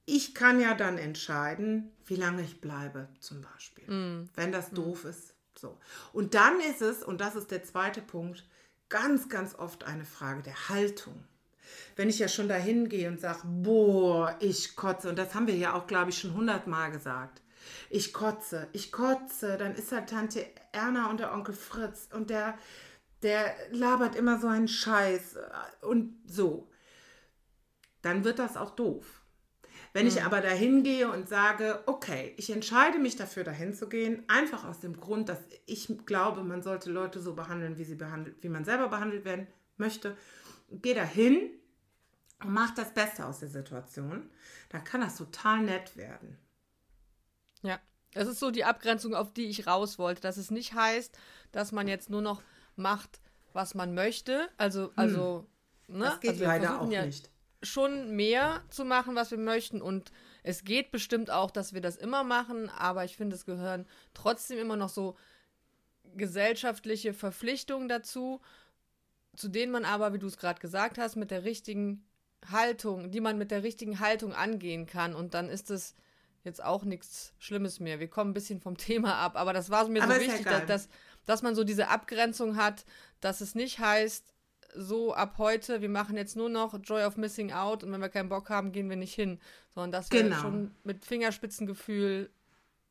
ich 0.07 0.33
kann 0.33 0.59
ja 0.59 0.73
dann 0.73 0.97
entscheiden, 0.97 1.91
wie 2.05 2.15
lange 2.15 2.41
ich 2.41 2.61
bleibe, 2.61 3.09
zum 3.19 3.41
Beispiel. 3.41 3.85
Mm. 3.91 4.29
Wenn 4.35 4.53
das 4.53 4.71
mm. 4.71 4.75
doof 4.75 5.05
ist, 5.05 5.35
So. 5.59 5.77
Und 6.13 6.33
dann 6.33 6.59
ist 6.61 6.81
es, 6.81 7.03
und 7.03 7.19
das 7.19 7.35
ist 7.35 7.51
der 7.51 7.63
zweite 7.63 8.01
Punkt, 8.01 8.45
ganz, 8.89 9.27
ganz 9.27 9.53
oft 9.55 9.83
eine 9.83 10.05
Frage 10.05 10.43
der 10.43 10.69
Haltung. 10.69 11.23
Wenn 11.97 12.09
ich 12.09 12.19
ja 12.19 12.29
schon 12.29 12.47
dahin 12.47 12.87
gehe 12.87 13.09
und 13.09 13.19
sage, 13.19 13.41
boah, 13.43 14.35
ich 14.39 14.75
kotze, 14.75 15.09
und 15.09 15.17
das 15.17 15.35
haben 15.35 15.47
wir 15.47 15.55
ja 15.55 15.73
auch, 15.73 15.87
glaube 15.87 16.11
ich, 16.11 16.17
schon 16.17 16.33
hundertmal 16.33 16.91
gesagt. 16.91 17.41
Ich 17.89 18.13
kotze, 18.13 18.69
ich 18.71 18.93
kotze, 18.93 19.57
dann 19.57 19.75
ist 19.75 19.91
halt 19.91 20.09
Tante 20.09 20.45
Erna 20.71 21.09
und 21.09 21.19
der 21.19 21.33
Onkel 21.33 21.53
Fritz 21.53 22.07
und 22.13 22.29
der, 22.29 22.57
der 23.23 23.53
labert 23.71 24.15
immer 24.15 24.39
so 24.39 24.47
einen 24.47 24.69
Scheiß 24.69 25.35
und 25.81 26.15
so. 26.25 26.71
Dann 28.01 28.23
wird 28.23 28.39
das 28.39 28.55
auch 28.55 28.71
doof. 28.71 29.16
Wenn 29.97 30.05
ich 30.05 30.21
aber 30.21 30.41
dahin 30.41 30.83
gehe 30.83 31.11
und 31.11 31.27
sage, 31.27 31.81
okay, 31.87 32.35
ich 32.37 32.51
entscheide 32.51 32.99
mich 32.99 33.15
dafür, 33.15 33.43
dahin 33.43 33.73
zu 33.73 33.89
gehen, 33.89 34.21
einfach 34.27 34.63
aus 34.63 34.79
dem 34.79 34.99
Grund, 34.99 35.27
dass 35.27 35.39
ich 35.65 35.87
glaube, 36.05 36.43
man 36.43 36.61
sollte 36.61 36.91
Leute 36.91 37.19
so 37.19 37.33
behandeln, 37.33 37.79
wie 37.79 37.83
sie 37.83 37.95
behandelt, 37.95 38.35
wie 38.43 38.49
man 38.49 38.63
selber 38.63 38.89
behandelt 38.89 39.25
werden 39.25 39.47
möchte, 39.77 40.15
gehe 40.69 40.93
dahin 40.93 41.49
und 42.43 42.53
mache 42.53 42.75
das 42.75 42.93
Beste 42.93 43.25
aus 43.25 43.39
der 43.39 43.49
Situation, 43.49 44.29
dann 44.69 44.83
kann 44.83 45.01
das 45.01 45.17
total 45.17 45.61
nett 45.61 45.97
werden. 45.97 46.37
Ja, 47.63 47.79
es 48.13 48.27
ist 48.27 48.39
so 48.39 48.51
die 48.51 48.65
Abgrenzung, 48.65 49.15
auf 49.15 49.33
die 49.33 49.47
ich 49.47 49.65
raus 49.65 49.97
wollte, 49.97 50.21
dass 50.21 50.37
es 50.37 50.51
nicht 50.51 50.75
heißt, 50.75 51.17
dass 51.51 51.71
man 51.71 51.87
jetzt 51.87 52.11
nur 52.11 52.21
noch 52.21 52.43
macht, 52.75 53.19
was 53.53 53.73
man 53.73 53.95
möchte. 53.95 54.47
Also, 54.57 54.91
also, 54.95 55.47
hm. 55.87 55.97
ne? 55.97 56.05
Das 56.05 56.19
geht 56.19 56.29
also 56.33 56.43
leider 56.43 56.81
auch 56.81 56.91
ja, 56.91 57.03
nicht 57.03 57.31
schon 57.63 58.15
mehr 58.15 58.63
zu 58.69 58.85
machen, 58.85 59.15
was 59.15 59.31
wir 59.31 59.37
möchten. 59.37 59.81
Und 59.81 60.11
es 60.43 60.63
geht 60.63 60.91
bestimmt 60.91 61.31
auch, 61.31 61.51
dass 61.51 61.73
wir 61.73 61.81
das 61.81 61.97
immer 61.97 62.23
machen, 62.23 62.69
aber 62.69 63.03
ich 63.05 63.17
finde, 63.17 63.35
es 63.35 63.45
gehören 63.45 63.87
trotzdem 64.13 64.59
immer 64.59 64.75
noch 64.75 64.89
so 64.89 65.15
gesellschaftliche 66.15 67.13
Verpflichtungen 67.13 67.89
dazu, 67.89 68.41
zu 69.35 69.49
denen 69.49 69.71
man 69.71 69.85
aber, 69.85 70.13
wie 70.13 70.19
du 70.19 70.27
es 70.27 70.37
gerade 70.37 70.59
gesagt 70.59 70.97
hast, 70.97 71.15
mit 71.15 71.31
der 71.31 71.43
richtigen 71.43 72.05
Haltung, 72.49 73.11
die 73.11 73.21
man 73.21 73.37
mit 73.37 73.51
der 73.51 73.63
richtigen 73.63 73.99
Haltung 73.99 74.33
angehen 74.33 74.85
kann. 74.85 75.15
Und 75.15 75.33
dann 75.33 75.49
ist 75.49 75.69
es 75.69 75.95
jetzt 76.43 76.63
auch 76.63 76.83
nichts 76.83 77.33
Schlimmes 77.39 77.79
mehr. 77.79 77.99
Wir 77.99 78.09
kommen 78.09 78.31
ein 78.31 78.35
bisschen 78.35 78.61
vom 78.61 78.77
Thema 78.77 79.15
ab, 79.15 79.35
aber 79.35 79.53
das 79.53 79.69
war 79.69 79.87
mir 79.87 80.03
aber 80.03 80.15
so 80.15 80.21
wichtig, 80.21 80.45
ja 80.45 80.59
dass, 80.59 80.67
dass, 80.67 80.89
dass 81.25 81.41
man 81.41 81.55
so 81.55 81.63
diese 81.63 81.89
Abgrenzung 81.89 82.55
hat, 82.55 82.85
dass 83.19 83.41
es 83.41 83.53
nicht 83.53 83.79
heißt, 83.79 84.33
so 84.75 85.13
ab 85.13 85.36
heute, 85.38 85.81
wir 85.81 85.89
machen 85.89 86.17
jetzt 86.17 86.36
nur 86.36 86.50
noch 86.50 86.77
Joy 86.83 87.03
of 87.03 87.17
Missing 87.17 87.51
Out 87.51 87.83
und 87.83 87.91
wenn 87.91 88.01
wir 88.01 88.09
keinen 88.09 88.29
Bock 88.29 88.50
haben, 88.50 88.71
gehen 88.71 88.89
wir 88.89 88.97
nicht 88.97 89.13
hin. 89.13 89.39
Sondern 89.74 89.91
dass 89.91 90.12
wir 90.12 90.24
genau. 90.24 90.38
schon 90.38 90.71
mit 90.83 91.05
Fingerspitzengefühl 91.05 92.29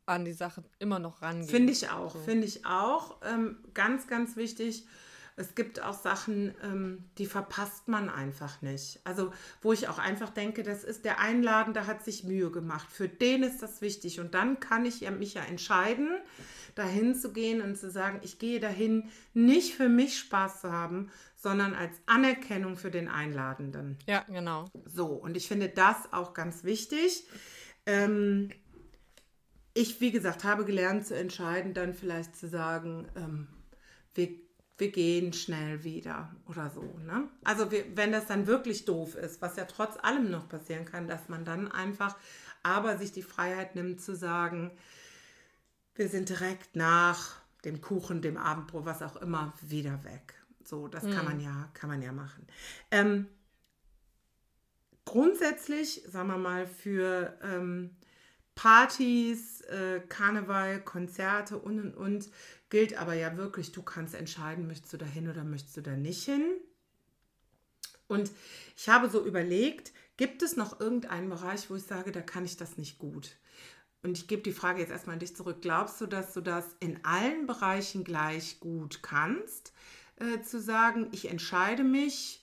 an 0.06 0.24
die 0.24 0.32
Sache 0.32 0.62
immer 0.78 0.98
noch 0.98 1.22
rangehen. 1.22 1.48
Finde 1.48 1.72
ich 1.72 1.90
auch, 1.90 2.12
so. 2.12 2.18
finde 2.20 2.46
ich 2.46 2.64
auch. 2.64 3.16
Ähm, 3.24 3.58
ganz, 3.74 4.06
ganz 4.06 4.36
wichtig. 4.36 4.86
Es 5.38 5.54
gibt 5.54 5.82
auch 5.82 5.92
Sachen, 5.92 6.54
ähm, 6.62 7.04
die 7.18 7.26
verpasst 7.26 7.88
man 7.88 8.08
einfach 8.08 8.62
nicht. 8.62 9.00
Also, 9.04 9.32
wo 9.60 9.72
ich 9.72 9.88
auch 9.88 9.98
einfach 9.98 10.30
denke, 10.30 10.62
das 10.62 10.82
ist 10.82 11.04
der 11.04 11.20
Einladende 11.20 11.86
hat 11.86 12.04
sich 12.04 12.24
Mühe 12.24 12.50
gemacht. 12.50 12.86
Für 12.90 13.08
den 13.08 13.42
ist 13.42 13.62
das 13.62 13.82
wichtig. 13.82 14.18
Und 14.18 14.32
dann 14.34 14.60
kann 14.60 14.86
ich 14.86 15.00
ja 15.00 15.10
mich 15.10 15.34
ja 15.34 15.42
entscheiden, 15.42 16.08
dahin 16.76 17.14
zu 17.14 17.32
gehen 17.32 17.60
und 17.62 17.76
zu 17.76 17.90
sagen, 17.90 18.20
ich 18.22 18.38
gehe 18.38 18.60
dahin, 18.60 19.08
nicht 19.34 19.74
für 19.74 19.88
mich 19.88 20.18
Spaß 20.18 20.60
zu 20.60 20.70
haben, 20.70 21.10
sondern 21.34 21.74
als 21.74 21.96
Anerkennung 22.06 22.76
für 22.76 22.90
den 22.90 23.08
Einladenden. 23.08 23.98
Ja, 24.06 24.24
genau. 24.28 24.66
So, 24.84 25.06
und 25.06 25.36
ich 25.36 25.48
finde 25.48 25.68
das 25.68 26.12
auch 26.12 26.34
ganz 26.34 26.64
wichtig. 26.64 27.26
Ähm, 27.86 28.50
ich, 29.72 30.00
wie 30.00 30.12
gesagt, 30.12 30.44
habe 30.44 30.64
gelernt 30.64 31.06
zu 31.06 31.16
entscheiden, 31.16 31.74
dann 31.74 31.94
vielleicht 31.94 32.36
zu 32.36 32.46
sagen, 32.46 33.08
ähm, 33.16 33.48
wir, 34.14 34.28
wir 34.76 34.90
gehen 34.90 35.32
schnell 35.32 35.82
wieder 35.82 36.34
oder 36.46 36.70
so. 36.70 36.82
Ne? 37.06 37.28
Also 37.42 37.70
wir, 37.70 37.84
wenn 37.96 38.12
das 38.12 38.26
dann 38.26 38.46
wirklich 38.46 38.84
doof 38.84 39.14
ist, 39.14 39.40
was 39.40 39.56
ja 39.56 39.64
trotz 39.64 39.96
allem 40.02 40.30
noch 40.30 40.48
passieren 40.48 40.84
kann, 40.84 41.08
dass 41.08 41.28
man 41.28 41.44
dann 41.46 41.72
einfach 41.72 42.16
aber 42.62 42.98
sich 42.98 43.12
die 43.12 43.22
Freiheit 43.22 43.76
nimmt 43.76 44.00
zu 44.00 44.14
sagen, 44.14 44.72
wir 45.96 46.08
sind 46.08 46.28
direkt 46.28 46.76
nach 46.76 47.36
dem 47.64 47.80
Kuchen, 47.80 48.22
dem 48.22 48.36
Abendbrot, 48.36 48.84
was 48.84 49.02
auch 49.02 49.16
immer, 49.16 49.52
wieder 49.62 50.04
weg. 50.04 50.34
So, 50.64 50.88
das 50.88 51.04
mhm. 51.04 51.10
kann 51.12 51.24
man 51.24 51.40
ja, 51.40 51.68
kann 51.74 51.88
man 51.88 52.02
ja 52.02 52.12
machen. 52.12 52.46
Ähm, 52.90 53.26
grundsätzlich, 55.04 56.02
sagen 56.08 56.28
wir 56.28 56.38
mal, 56.38 56.66
für 56.66 57.38
ähm, 57.42 57.96
Partys, 58.54 59.60
äh, 59.62 60.00
Karneval, 60.08 60.82
Konzerte 60.82 61.58
und 61.58 61.78
und 61.78 61.94
und 61.94 62.30
gilt 62.70 62.98
aber 62.98 63.14
ja 63.14 63.36
wirklich, 63.36 63.72
du 63.72 63.82
kannst 63.82 64.14
entscheiden, 64.14 64.66
möchtest 64.66 64.92
du 64.92 64.96
da 64.96 65.06
hin 65.06 65.28
oder 65.28 65.44
möchtest 65.44 65.76
du 65.76 65.82
da 65.82 65.96
nicht 65.96 66.24
hin. 66.24 66.56
Und 68.08 68.30
ich 68.76 68.88
habe 68.88 69.10
so 69.10 69.24
überlegt, 69.24 69.92
gibt 70.16 70.42
es 70.42 70.56
noch 70.56 70.80
irgendeinen 70.80 71.28
Bereich, 71.28 71.68
wo 71.70 71.76
ich 71.76 71.82
sage, 71.82 72.12
da 72.12 72.22
kann 72.22 72.44
ich 72.44 72.56
das 72.56 72.78
nicht 72.78 72.98
gut? 72.98 73.36
Und 74.02 74.16
ich 74.16 74.28
gebe 74.28 74.42
die 74.42 74.52
Frage 74.52 74.80
jetzt 74.80 74.90
erstmal 74.90 75.14
an 75.14 75.20
dich 75.20 75.34
zurück. 75.34 75.58
Glaubst 75.62 76.00
du, 76.00 76.06
dass 76.06 76.32
du 76.32 76.40
das 76.40 76.64
in 76.80 77.04
allen 77.04 77.46
Bereichen 77.46 78.04
gleich 78.04 78.60
gut 78.60 79.02
kannst? 79.02 79.72
äh, 80.16 80.40
zu 80.42 80.60
sagen, 80.60 81.08
ich 81.12 81.28
entscheide 81.30 81.84
mich 81.84 82.42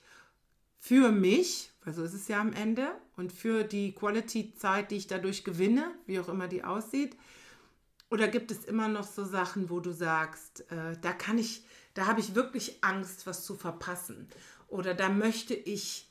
für 0.79 1.11
mich, 1.11 1.71
weil 1.83 1.93
so 1.93 2.03
ist 2.03 2.13
es 2.13 2.27
ja 2.27 2.39
am 2.39 2.53
Ende, 2.53 2.91
und 3.15 3.31
für 3.31 3.63
die 3.63 3.93
Quality-Zeit, 3.93 4.91
die 4.91 4.97
ich 4.97 5.07
dadurch 5.07 5.43
gewinne, 5.43 5.91
wie 6.07 6.19
auch 6.19 6.29
immer 6.29 6.47
die 6.47 6.63
aussieht. 6.63 7.15
Oder 8.09 8.27
gibt 8.27 8.51
es 8.51 8.65
immer 8.65 8.87
noch 8.87 9.05
so 9.05 9.23
Sachen, 9.23 9.69
wo 9.69 9.79
du 9.79 9.91
sagst, 9.91 10.61
äh, 10.71 10.97
da 11.01 11.13
kann 11.13 11.37
ich, 11.37 11.63
da 11.93 12.05
habe 12.05 12.19
ich 12.19 12.35
wirklich 12.35 12.83
Angst, 12.83 13.25
was 13.27 13.45
zu 13.45 13.55
verpassen. 13.55 14.27
Oder 14.67 14.93
da 14.93 15.09
möchte 15.09 15.53
ich, 15.53 16.07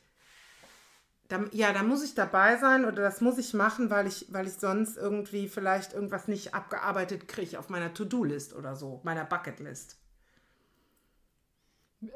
da, 1.32 1.44
ja, 1.52 1.72
da 1.72 1.82
muss 1.82 2.04
ich 2.04 2.14
dabei 2.14 2.58
sein 2.58 2.84
oder 2.84 3.02
das 3.02 3.22
muss 3.22 3.38
ich 3.38 3.54
machen, 3.54 3.88
weil 3.88 4.06
ich, 4.06 4.26
weil 4.28 4.46
ich 4.46 4.54
sonst 4.54 4.98
irgendwie 4.98 5.48
vielleicht 5.48 5.94
irgendwas 5.94 6.28
nicht 6.28 6.54
abgearbeitet 6.54 7.26
kriege 7.26 7.58
auf 7.58 7.70
meiner 7.70 7.94
To-Do-List 7.94 8.54
oder 8.54 8.76
so, 8.76 9.00
meiner 9.02 9.24
Bucket-List. 9.24 9.96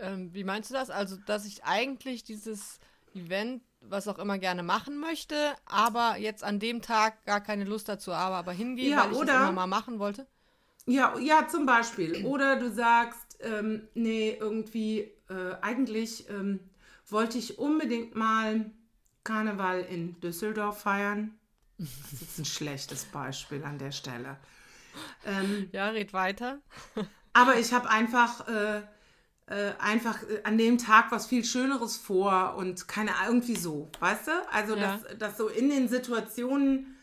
Ähm, 0.01 0.35
wie 0.35 0.45
meinst 0.45 0.69
du 0.69 0.75
das? 0.75 0.91
Also, 0.91 1.17
dass 1.25 1.47
ich 1.47 1.65
eigentlich 1.65 2.25
dieses 2.25 2.79
Event, 3.15 3.63
was 3.81 4.07
auch 4.07 4.19
immer 4.19 4.37
gerne 4.37 4.63
machen 4.63 4.99
möchte, 4.99 5.55
aber 5.65 6.17
jetzt 6.19 6.45
an 6.45 6.59
dem 6.59 6.83
Tag 6.83 7.25
gar 7.25 7.41
keine 7.41 7.65
Lust 7.65 7.89
dazu 7.89 8.15
habe, 8.15 8.35
aber 8.35 8.53
hingehen, 8.53 8.91
ja, 8.91 9.05
weil 9.05 9.13
ich 9.13 9.19
oder, 9.19 9.33
das 9.33 9.43
immer 9.43 9.53
mal 9.53 9.67
machen 9.67 9.99
wollte? 9.99 10.27
Ja, 10.85 11.19
ja, 11.19 11.49
zum 11.49 11.65
Beispiel. 11.65 12.27
Oder 12.27 12.57
du 12.57 12.71
sagst, 12.71 13.39
ähm, 13.41 13.89
nee, 13.95 14.37
irgendwie, 14.39 15.11
äh, 15.31 15.55
eigentlich 15.63 16.29
ähm, 16.29 16.61
wollte 17.09 17.39
ich 17.39 17.59
unbedingt 17.59 18.15
mal 18.15 18.73
Karneval 19.27 19.81
in 19.81 20.19
Düsseldorf 20.21 20.83
feiern. 20.83 21.35
Das 21.79 22.23
ist 22.23 22.39
ein 22.39 22.45
schlechtes 22.45 23.05
Beispiel 23.05 23.63
an 23.65 23.79
der 23.79 23.93
Stelle. 23.93 24.39
Ähm, 25.27 25.69
ja, 25.73 25.89
red 25.89 26.13
weiter. 26.13 26.61
aber 27.35 27.59
ich 27.59 27.75
habe 27.75 27.91
einfach 27.91 28.49
äh, 28.49 28.83
äh, 29.47 29.73
einfach 29.79 30.23
äh, 30.23 30.43
an 30.45 30.57
dem 30.57 30.79
Tag 30.79 31.13
was 31.13 31.27
viel 31.27 31.45
Schöneres 31.45 31.97
vor 31.97 32.55
und 32.57 32.89
keine 32.89 33.11
irgendwie 33.27 33.57
so, 33.57 33.91
weißt 34.01 34.29
du? 34.29 34.33
Also, 34.51 34.77
ja. 34.77 34.97
dass, 34.97 35.19
dass 35.19 35.37
so 35.37 35.49
in 35.49 35.69
den 35.69 35.89
Situationen, 35.89 36.97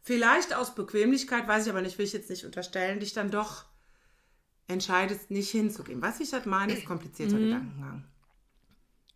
vielleicht 0.00 0.54
aus 0.54 0.74
Bequemlichkeit, 0.74 1.48
weiß 1.48 1.64
ich 1.64 1.70
aber 1.70 1.82
nicht, 1.82 1.98
will 1.98 2.06
ich 2.06 2.12
jetzt 2.12 2.30
nicht 2.30 2.44
unterstellen, 2.44 3.00
dich 3.00 3.14
dann 3.14 3.30
doch 3.30 3.64
entscheidest, 4.68 5.30
nicht 5.30 5.50
hinzugehen. 5.50 6.00
Du, 6.00 6.08
ich 6.20 6.32
hatte 6.32 6.48
meine 6.48 6.74
komplizierter 6.82 7.36
mhm. 7.36 7.44
Gedankengang. 7.44 8.04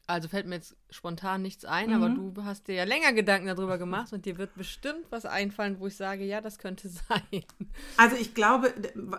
Also 0.08 0.26
fällt 0.26 0.46
mir 0.46 0.54
jetzt 0.54 0.74
spontan 0.88 1.42
nichts 1.42 1.66
ein, 1.66 1.90
mhm. 1.90 1.94
aber 1.94 2.08
du 2.08 2.44
hast 2.44 2.66
dir 2.66 2.74
ja 2.74 2.84
länger 2.84 3.12
Gedanken 3.12 3.46
darüber 3.46 3.76
gemacht 3.76 4.14
und 4.14 4.24
dir 4.24 4.38
wird 4.38 4.54
bestimmt 4.54 5.04
was 5.10 5.26
einfallen, 5.26 5.78
wo 5.80 5.86
ich 5.86 5.96
sage, 5.96 6.24
ja, 6.24 6.40
das 6.40 6.58
könnte 6.58 6.88
sein. 7.08 7.44
Also 7.98 8.16
ich 8.16 8.32
glaube, 8.32 8.72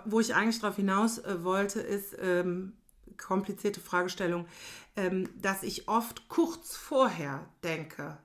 wo 0.05 0.19
ich 0.19 0.33
eigentlich 0.33 0.59
darauf 0.59 0.77
hinaus 0.77 1.19
äh, 1.19 1.43
wollte, 1.43 1.79
ist, 1.79 2.17
ähm, 2.19 2.73
komplizierte 3.17 3.81
Fragestellung, 3.81 4.47
ähm, 4.95 5.29
dass 5.39 5.61
ich 5.61 5.87
oft 5.87 6.27
kurz 6.27 6.75
vorher 6.75 7.47
denke. 7.63 8.17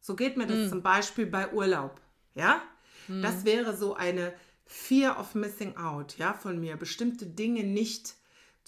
So 0.00 0.16
geht 0.16 0.38
mir 0.38 0.46
das 0.46 0.68
mm. 0.68 0.68
zum 0.70 0.82
Beispiel 0.82 1.26
bei 1.26 1.52
Urlaub. 1.52 2.00
Ja, 2.34 2.62
mm. 3.08 3.20
das 3.20 3.44
wäre 3.44 3.76
so 3.76 3.94
eine 3.94 4.32
Fear 4.64 5.20
of 5.20 5.34
Missing 5.34 5.76
Out, 5.76 6.16
ja, 6.16 6.32
von 6.32 6.58
mir. 6.58 6.78
Bestimmte 6.78 7.26
Dinge 7.26 7.64
nicht 7.64 8.14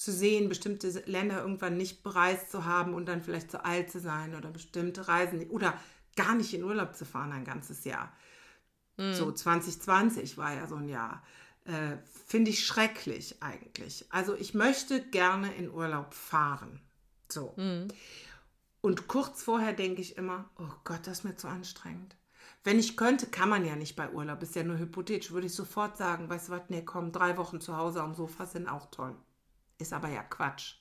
zu 0.01 0.13
sehen, 0.13 0.49
bestimmte 0.49 0.89
Länder 1.05 1.43
irgendwann 1.43 1.77
nicht 1.77 2.03
bereist 2.03 2.51
zu 2.51 2.65
haben 2.65 2.95
und 2.95 3.05
dann 3.05 3.21
vielleicht 3.21 3.51
zu 3.51 3.67
alt 3.67 3.91
zu 3.91 4.01
sein 4.01 4.35
oder 4.35 4.49
bestimmte 4.49 5.09
Reisen 5.09 5.47
oder 5.51 5.79
gar 6.17 6.35
nicht 6.35 6.55
in 6.55 6.65
Urlaub 6.65 6.97
zu 6.97 7.05
fahren 7.05 7.33
ein 7.33 7.45
ganzes 7.45 7.85
Jahr. 7.85 8.11
Mm. 8.97 9.13
So 9.13 9.31
2020 9.31 10.39
war 10.39 10.55
ja 10.55 10.67
so 10.67 10.77
ein 10.77 10.89
Jahr. 10.89 11.23
Äh, 11.67 11.99
Finde 12.27 12.51
ich 12.51 12.65
schrecklich 12.65 13.43
eigentlich. 13.43 14.07
Also 14.09 14.35
ich 14.35 14.55
möchte 14.55 15.03
gerne 15.03 15.55
in 15.57 15.71
Urlaub 15.71 16.15
fahren. 16.15 16.81
So. 17.29 17.53
Mhm. 17.59 17.89
Und 18.81 19.07
kurz 19.07 19.43
vorher 19.43 19.75
denke 19.75 20.01
ich 20.01 20.17
immer, 20.17 20.49
oh 20.59 20.73
Gott, 20.85 21.01
das 21.07 21.19
ist 21.19 21.25
mir 21.25 21.37
zu 21.37 21.47
anstrengend. 21.47 22.17
Wenn 22.65 22.79
ich 22.79 22.97
könnte, 22.97 23.27
kann 23.27 23.51
man 23.51 23.67
ja 23.67 23.77
nicht 23.77 23.97
bei 23.97 24.11
Urlaub. 24.11 24.43
Ist 24.43 24.57
ja 24.57 24.63
nur 24.63 24.79
hypothetisch. 24.79 25.33
Würde 25.33 25.49
ich 25.49 25.55
sofort 25.55 25.99
sagen, 25.99 26.31
weißt 26.31 26.49
du 26.49 26.53
was, 26.53 26.63
nee, 26.71 26.83
komm, 26.87 27.13
drei 27.13 27.37
Wochen 27.37 27.61
zu 27.61 27.77
Hause 27.77 28.01
am 28.01 28.15
Sofa 28.15 28.47
sind 28.47 28.67
auch 28.67 28.91
toll. 28.91 29.15
Ist 29.81 29.93
aber 29.93 30.09
ja 30.09 30.23
Quatsch. 30.23 30.75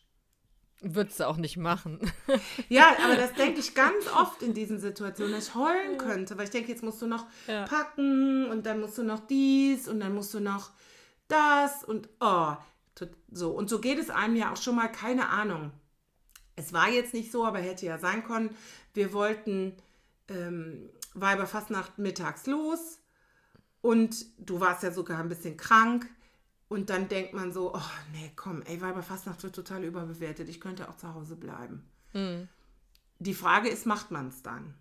Würdest 0.81 1.19
du 1.19 1.27
auch 1.27 1.37
nicht 1.37 1.57
machen. 1.57 1.99
ja, 2.69 2.95
aber 3.03 3.15
das 3.15 3.33
denke 3.33 3.59
ich 3.59 3.75
ganz 3.75 4.07
oft 4.07 4.41
in 4.41 4.53
diesen 4.53 4.79
Situationen, 4.79 5.33
dass 5.33 5.49
ich 5.49 5.55
heulen 5.55 5.97
könnte, 5.97 6.37
weil 6.37 6.45
ich 6.45 6.51
denke, 6.51 6.69
jetzt 6.71 6.83
musst 6.83 7.01
du 7.01 7.07
noch 7.07 7.25
ja. 7.47 7.65
packen 7.65 8.49
und 8.49 8.65
dann 8.65 8.79
musst 8.79 8.97
du 8.97 9.03
noch 9.03 9.19
dies 9.27 9.89
und 9.89 9.99
dann 9.99 10.15
musst 10.15 10.33
du 10.33 10.39
noch 10.39 10.71
das 11.27 11.83
und 11.83 12.07
oh, 12.21 12.55
so. 13.31 13.51
Und 13.51 13.69
so 13.69 13.79
geht 13.79 13.99
es 13.99 14.09
einem 14.09 14.35
ja 14.35 14.51
auch 14.51 14.57
schon 14.57 14.75
mal, 14.75 14.87
keine 14.87 15.29
Ahnung. 15.29 15.71
Es 16.55 16.73
war 16.73 16.89
jetzt 16.89 17.13
nicht 17.13 17.31
so, 17.31 17.45
aber 17.45 17.59
hätte 17.59 17.85
ja 17.85 17.97
sein 17.97 18.23
können. 18.23 18.55
Wir 18.93 19.13
wollten 19.13 19.75
ähm, 20.27 20.89
Weiberfastnacht 21.13 21.97
mittags 21.97 22.45
los 22.47 22.99
und 23.81 24.25
du 24.37 24.59
warst 24.59 24.83
ja 24.83 24.91
sogar 24.91 25.19
ein 25.19 25.29
bisschen 25.29 25.57
krank. 25.57 26.09
Und 26.69 26.91
dann 26.91 27.09
denkt 27.09 27.33
man 27.33 27.51
so, 27.51 27.73
oh 27.73 27.91
nee, 28.13 28.31
komm, 28.35 28.61
ey, 28.61 28.79
Weiberfastnacht 28.79 29.41
wird 29.41 29.55
total 29.55 29.83
überbewertet. 29.83 30.47
Ich 30.49 30.61
könnte 30.61 30.87
auch 30.87 30.97
zu 30.97 31.13
Hause 31.13 31.35
bleiben. 31.35 31.83
Mhm. 32.13 32.47
Die 33.17 33.33
Frage 33.33 33.69
ist, 33.69 33.85
macht 33.85 34.11
man 34.11 34.27
es 34.27 34.43
dann? 34.43 34.75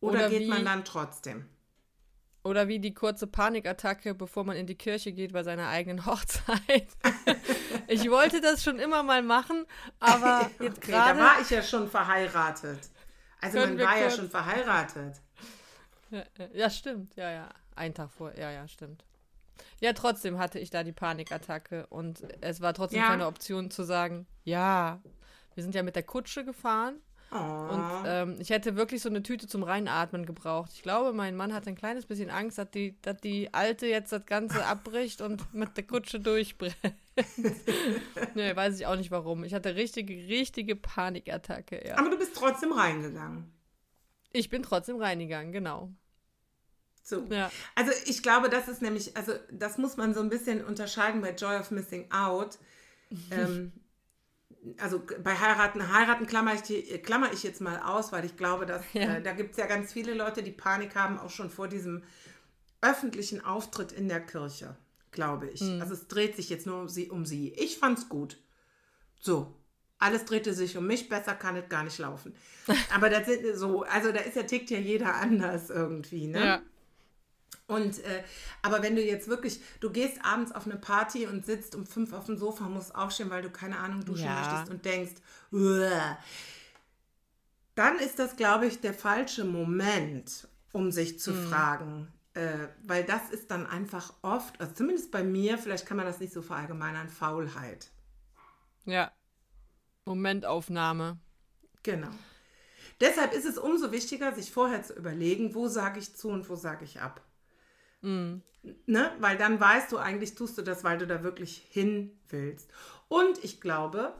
Oder, 0.00 0.18
Oder 0.18 0.28
geht 0.28 0.48
man 0.48 0.64
dann 0.64 0.84
trotzdem? 0.84 1.46
Oder 2.42 2.68
wie 2.68 2.78
die 2.78 2.94
kurze 2.94 3.26
Panikattacke, 3.26 4.14
bevor 4.14 4.44
man 4.44 4.56
in 4.56 4.66
die 4.66 4.74
Kirche 4.74 5.12
geht 5.12 5.32
bei 5.32 5.42
seiner 5.42 5.68
eigenen 5.68 6.04
Hochzeit. 6.06 6.88
ich 7.86 8.10
wollte 8.10 8.40
das 8.40 8.64
schon 8.64 8.80
immer 8.80 9.02
mal 9.02 9.22
machen, 9.22 9.66
aber 10.00 10.50
jetzt 10.60 10.78
okay, 10.78 10.90
gerade. 10.90 11.18
Da 11.18 11.24
war 11.24 11.40
ich 11.40 11.50
ja 11.50 11.62
schon 11.62 11.88
verheiratet. 11.88 12.90
Also 13.40 13.58
man 13.58 13.78
war 13.78 13.98
ja 13.98 14.10
schon 14.10 14.28
verheiratet. 14.28 15.16
Ja, 16.10 16.24
ja, 16.52 16.70
stimmt. 16.70 17.14
Ja, 17.14 17.30
ja. 17.30 17.48
Ein 17.76 17.94
Tag 17.94 18.10
vor. 18.10 18.36
Ja, 18.36 18.50
ja, 18.50 18.66
stimmt. 18.66 19.04
Ja, 19.80 19.92
trotzdem 19.92 20.38
hatte 20.38 20.58
ich 20.58 20.70
da 20.70 20.84
die 20.84 20.92
Panikattacke 20.92 21.86
und 21.88 22.22
es 22.40 22.60
war 22.60 22.74
trotzdem 22.74 23.00
ja. 23.00 23.08
keine 23.08 23.26
Option 23.26 23.70
zu 23.70 23.82
sagen, 23.82 24.26
ja, 24.44 25.00
wir 25.54 25.62
sind 25.62 25.74
ja 25.74 25.82
mit 25.82 25.96
der 25.96 26.02
Kutsche 26.02 26.44
gefahren 26.44 27.00
Oh. 27.32 27.36
Und 27.36 28.02
ähm, 28.06 28.36
ich 28.40 28.50
hätte 28.50 28.74
wirklich 28.74 29.02
so 29.02 29.08
eine 29.08 29.22
Tüte 29.22 29.46
zum 29.46 29.62
Reinatmen 29.62 30.26
gebraucht. 30.26 30.72
Ich 30.74 30.82
glaube, 30.82 31.12
mein 31.12 31.36
Mann 31.36 31.54
hat 31.54 31.68
ein 31.68 31.76
kleines 31.76 32.06
bisschen 32.06 32.28
Angst, 32.28 32.58
dass 32.58 32.70
die, 32.70 33.00
dass 33.02 33.18
die 33.18 33.54
Alte 33.54 33.86
jetzt 33.86 34.10
das 34.10 34.26
Ganze 34.26 34.64
abbricht 34.66 35.20
und 35.20 35.54
mit 35.54 35.76
der 35.76 35.86
Kutsche 35.86 36.18
durchbrennt. 36.18 36.74
nee, 38.34 38.56
weiß 38.56 38.80
ich 38.80 38.86
auch 38.86 38.96
nicht 38.96 39.12
warum. 39.12 39.44
Ich 39.44 39.54
hatte 39.54 39.76
richtige, 39.76 40.12
richtige 40.28 40.74
Panikattacke, 40.74 41.86
ja. 41.86 41.98
Aber 41.98 42.10
du 42.10 42.18
bist 42.18 42.34
trotzdem 42.34 42.72
reingegangen. 42.72 43.52
Ich 44.32 44.48
bin 44.48 44.62
trotzdem 44.62 44.96
reingegangen, 44.96 45.52
genau. 45.52 45.92
So. 47.02 47.24
Ja. 47.30 47.50
Also 47.74 47.92
ich 48.06 48.22
glaube, 48.22 48.48
das 48.48 48.68
ist 48.68 48.82
nämlich, 48.82 49.16
also 49.16 49.32
das 49.50 49.78
muss 49.78 49.96
man 49.96 50.14
so 50.14 50.20
ein 50.20 50.28
bisschen 50.28 50.64
unterscheiden 50.64 51.20
bei 51.20 51.32
Joy 51.32 51.56
of 51.56 51.70
Missing 51.70 52.10
Out. 52.12 52.58
ähm, 53.30 53.72
also 54.78 55.02
bei 55.22 55.36
heiraten, 55.36 55.92
heiraten 55.92 56.26
klammer 56.26 56.54
ich, 56.54 57.02
klammer 57.02 57.32
ich 57.32 57.42
jetzt 57.42 57.60
mal 57.60 57.80
aus, 57.80 58.12
weil 58.12 58.24
ich 58.24 58.36
glaube, 58.36 58.66
dass 58.66 58.82
ja. 58.92 59.16
äh, 59.16 59.22
da 59.22 59.32
gibt 59.32 59.52
es 59.52 59.56
ja 59.56 59.66
ganz 59.66 59.92
viele 59.92 60.14
Leute, 60.14 60.42
die 60.42 60.52
Panik 60.52 60.94
haben, 60.94 61.18
auch 61.18 61.30
schon 61.30 61.50
vor 61.50 61.68
diesem 61.68 62.02
öffentlichen 62.82 63.44
Auftritt 63.44 63.92
in 63.92 64.08
der 64.08 64.20
Kirche, 64.20 64.76
glaube 65.10 65.48
ich. 65.48 65.60
Mhm. 65.60 65.80
Also 65.80 65.94
es 65.94 66.08
dreht 66.08 66.36
sich 66.36 66.48
jetzt 66.50 66.66
nur 66.66 66.80
um 66.80 66.88
sie, 66.88 67.10
um 67.10 67.26
sie. 67.26 67.52
Ich 67.54 67.78
fand's 67.78 68.08
gut. 68.08 68.38
So. 69.18 69.54
Alles 69.98 70.24
drehte 70.24 70.54
sich 70.54 70.78
um 70.78 70.86
mich, 70.86 71.10
besser 71.10 71.34
kann 71.34 71.56
es 71.56 71.68
gar 71.68 71.84
nicht 71.84 71.98
laufen. 71.98 72.34
Aber 72.94 73.10
das 73.10 73.26
sind 73.26 73.54
so, 73.54 73.82
also 73.82 74.12
da 74.12 74.20
ist 74.20 74.34
ja, 74.34 74.44
tickt 74.44 74.70
ja 74.70 74.78
jeder 74.78 75.14
anders 75.20 75.68
irgendwie, 75.68 76.26
ne? 76.26 76.44
Ja. 76.44 76.62
Und 77.66 78.00
äh, 78.04 78.24
aber 78.62 78.82
wenn 78.82 78.96
du 78.96 79.02
jetzt 79.02 79.28
wirklich, 79.28 79.60
du 79.78 79.90
gehst 79.90 80.24
abends 80.24 80.52
auf 80.52 80.66
eine 80.66 80.76
Party 80.76 81.26
und 81.26 81.46
sitzt 81.46 81.74
um 81.76 81.86
fünf 81.86 82.12
auf 82.12 82.26
dem 82.26 82.36
Sofa, 82.36 82.64
musst 82.64 82.94
aufstehen, 82.94 83.30
weil 83.30 83.42
du 83.42 83.50
keine 83.50 83.78
Ahnung 83.78 84.04
duschen 84.04 84.26
ja. 84.26 84.40
möchtest 84.40 84.70
und 84.70 84.84
denkst, 84.84 85.14
Uah. 85.52 86.18
dann 87.76 87.98
ist 88.00 88.18
das, 88.18 88.36
glaube 88.36 88.66
ich, 88.66 88.80
der 88.80 88.92
falsche 88.92 89.44
Moment, 89.44 90.48
um 90.72 90.90
sich 90.90 91.20
zu 91.20 91.32
mhm. 91.32 91.48
fragen. 91.48 92.12
Äh, 92.34 92.68
weil 92.84 93.04
das 93.04 93.30
ist 93.30 93.50
dann 93.50 93.66
einfach 93.66 94.14
oft, 94.22 94.60
also 94.60 94.72
zumindest 94.72 95.10
bei 95.10 95.22
mir, 95.22 95.58
vielleicht 95.58 95.86
kann 95.86 95.96
man 95.96 96.06
das 96.06 96.20
nicht 96.20 96.32
so 96.32 96.42
verallgemeinern, 96.42 97.08
Faulheit. 97.08 97.90
Ja. 98.84 99.12
Momentaufnahme. 100.04 101.18
Genau. 101.82 102.10
Deshalb 103.00 103.32
ist 103.32 103.46
es 103.46 103.58
umso 103.58 103.92
wichtiger, 103.92 104.34
sich 104.34 104.50
vorher 104.52 104.82
zu 104.82 104.94
überlegen, 104.94 105.54
wo 105.54 105.68
sage 105.68 105.98
ich 105.98 106.14
zu 106.14 106.28
und 106.28 106.48
wo 106.48 106.56
sage 106.56 106.84
ich 106.84 107.00
ab. 107.00 107.22
Mhm. 108.02 108.42
Ne? 108.86 109.12
Weil 109.18 109.38
dann 109.38 109.58
weißt 109.58 109.90
du, 109.92 109.98
eigentlich 109.98 110.34
tust 110.34 110.58
du 110.58 110.62
das, 110.62 110.84
weil 110.84 110.98
du 110.98 111.06
da 111.06 111.22
wirklich 111.22 111.66
hin 111.70 112.12
willst. 112.28 112.68
Und 113.08 113.42
ich 113.42 113.60
glaube, 113.60 114.14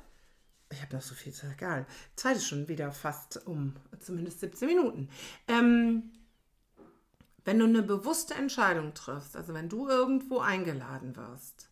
ich 0.72 0.80
habe 0.80 0.94
noch 0.94 1.02
so 1.02 1.14
viel 1.14 1.32
Zeit, 1.32 1.52
egal. 1.52 1.86
Zeit 2.16 2.36
ist 2.36 2.46
schon 2.46 2.68
wieder 2.68 2.92
fast 2.92 3.46
um 3.46 3.74
zumindest 3.98 4.40
17 4.40 4.68
Minuten. 4.68 5.08
Ähm, 5.48 6.12
wenn 7.44 7.58
du 7.58 7.64
eine 7.64 7.82
bewusste 7.82 8.34
Entscheidung 8.34 8.94
triffst, 8.94 9.36
also 9.36 9.52
wenn 9.52 9.68
du 9.68 9.88
irgendwo 9.88 10.38
eingeladen 10.38 11.16
wirst, 11.16 11.70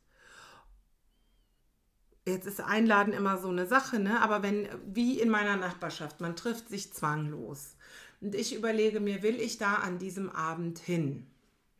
jetzt 2.26 2.46
ist 2.46 2.60
Einladen 2.60 3.12
immer 3.12 3.38
so 3.38 3.48
eine 3.48 3.66
Sache, 3.66 3.98
ne? 3.98 4.20
aber 4.20 4.42
wenn, 4.42 4.68
wie 4.86 5.20
in 5.20 5.30
meiner 5.30 5.56
Nachbarschaft, 5.56 6.20
man 6.20 6.36
trifft 6.36 6.68
sich 6.68 6.92
zwanglos 6.92 7.76
und 8.20 8.34
ich 8.34 8.54
überlege 8.54 9.00
mir, 9.00 9.22
will 9.22 9.40
ich 9.40 9.58
da 9.58 9.74
an 9.76 9.98
diesem 9.98 10.30
Abend 10.30 10.78
hin? 10.78 11.26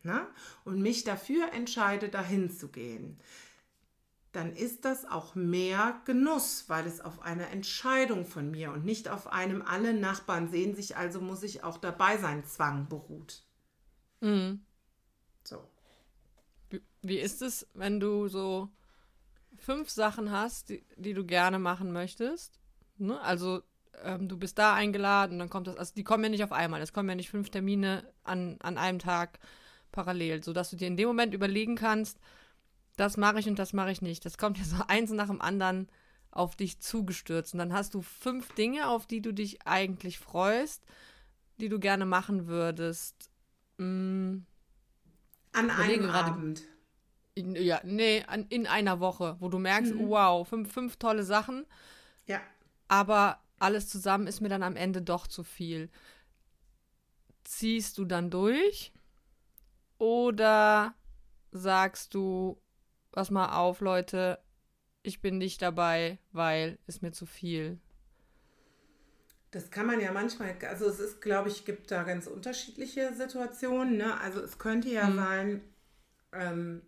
Ne? 0.08 0.26
und 0.64 0.80
mich 0.80 1.04
dafür 1.04 1.52
entscheide, 1.52 2.08
dahin 2.08 2.50
zu 2.50 2.68
gehen, 2.68 3.20
dann 4.32 4.52
ist 4.52 4.84
das 4.84 5.04
auch 5.04 5.34
mehr 5.34 6.00
Genuss, 6.04 6.64
weil 6.68 6.86
es 6.86 7.00
auf 7.00 7.22
einer 7.22 7.50
Entscheidung 7.50 8.24
von 8.24 8.50
mir 8.50 8.72
und 8.72 8.84
nicht 8.84 9.08
auf 9.08 9.26
einem 9.32 9.62
alle 9.62 9.94
Nachbarn 9.94 10.48
sehen 10.48 10.74
sich, 10.74 10.96
also 10.96 11.20
muss 11.20 11.42
ich 11.42 11.62
auch 11.62 11.78
dabei 11.78 12.18
sein, 12.18 12.44
Zwang 12.44 12.88
beruht. 12.88 13.42
Mhm. 14.20 14.60
So. 15.44 15.68
Wie, 16.70 16.82
wie 17.02 17.18
ist 17.18 17.42
es, 17.42 17.66
wenn 17.74 18.00
du 18.00 18.28
so 18.28 18.68
fünf 19.56 19.90
Sachen 19.90 20.30
hast, 20.30 20.70
die, 20.70 20.84
die 20.96 21.14
du 21.14 21.24
gerne 21.24 21.58
machen 21.58 21.92
möchtest? 21.92 22.60
Ne? 22.96 23.20
Also 23.20 23.62
ähm, 24.02 24.28
du 24.28 24.36
bist 24.36 24.58
da 24.58 24.74
eingeladen, 24.74 25.38
dann 25.38 25.50
kommt 25.50 25.66
das, 25.66 25.76
also 25.76 25.94
die 25.94 26.04
kommen 26.04 26.24
ja 26.24 26.30
nicht 26.30 26.44
auf 26.44 26.52
einmal, 26.52 26.82
es 26.82 26.92
kommen 26.92 27.08
ja 27.08 27.14
nicht 27.14 27.30
fünf 27.30 27.50
Termine 27.50 28.12
an, 28.24 28.56
an 28.60 28.78
einem 28.78 28.98
Tag 28.98 29.38
parallel, 29.92 30.42
sodass 30.42 30.70
du 30.70 30.76
dir 30.76 30.88
in 30.88 30.96
dem 30.96 31.08
Moment 31.08 31.34
überlegen 31.34 31.76
kannst, 31.76 32.18
das 32.96 33.16
mache 33.16 33.38
ich 33.38 33.48
und 33.48 33.58
das 33.58 33.72
mache 33.72 33.90
ich 33.92 34.02
nicht. 34.02 34.24
Das 34.24 34.38
kommt 34.38 34.58
ja 34.58 34.64
so 34.64 34.76
eins 34.88 35.10
nach 35.10 35.28
dem 35.28 35.40
anderen 35.40 35.88
auf 36.30 36.56
dich 36.56 36.80
zugestürzt. 36.80 37.54
Und 37.54 37.58
dann 37.58 37.72
hast 37.72 37.94
du 37.94 38.02
fünf 38.02 38.52
Dinge, 38.54 38.88
auf 38.88 39.06
die 39.06 39.22
du 39.22 39.32
dich 39.32 39.66
eigentlich 39.66 40.18
freust, 40.18 40.84
die 41.58 41.68
du 41.68 41.78
gerne 41.78 42.06
machen 42.06 42.46
würdest. 42.46 43.30
Hm, 43.78 44.44
An 45.52 45.70
einem 45.70 46.02
gerade, 46.02 46.32
Abend. 46.32 46.62
In, 47.34 47.54
ja, 47.54 47.80
nee, 47.84 48.24
an, 48.26 48.46
in 48.48 48.66
einer 48.66 49.00
Woche, 49.00 49.36
wo 49.38 49.48
du 49.48 49.58
merkst, 49.58 49.94
mhm. 49.94 50.08
wow, 50.08 50.46
fünf, 50.46 50.72
fünf 50.72 50.96
tolle 50.96 51.22
Sachen. 51.22 51.66
Ja. 52.26 52.40
Aber 52.88 53.40
alles 53.58 53.88
zusammen 53.88 54.26
ist 54.26 54.40
mir 54.40 54.48
dann 54.48 54.62
am 54.62 54.76
Ende 54.76 55.02
doch 55.02 55.26
zu 55.26 55.44
viel. 55.44 55.90
Ziehst 57.44 57.98
du 57.98 58.04
dann 58.04 58.30
durch? 58.30 58.92
Oder 59.98 60.94
sagst 61.50 62.14
du, 62.14 62.60
pass 63.12 63.30
mal 63.30 63.56
auf, 63.58 63.80
Leute, 63.80 64.38
ich 65.02 65.20
bin 65.20 65.38
nicht 65.38 65.62
dabei, 65.62 66.18
weil 66.32 66.78
es 66.86 67.02
mir 67.02 67.12
zu 67.12 67.26
viel. 67.26 67.78
Das 69.50 69.70
kann 69.70 69.86
man 69.86 70.00
ja 70.00 70.12
manchmal, 70.12 70.54
also 70.68 70.86
es 70.86 71.00
ist, 71.00 71.22
glaube 71.22 71.48
ich, 71.48 71.64
gibt 71.64 71.90
da 71.90 72.02
ganz 72.02 72.26
unterschiedliche 72.26 73.14
Situationen. 73.14 73.96
Ne? 73.96 74.20
Also 74.20 74.40
es 74.40 74.58
könnte 74.58 74.88
ja 74.90 75.08
mhm. 75.08 75.16
sein, 75.16 75.60
ähm, 76.32 76.82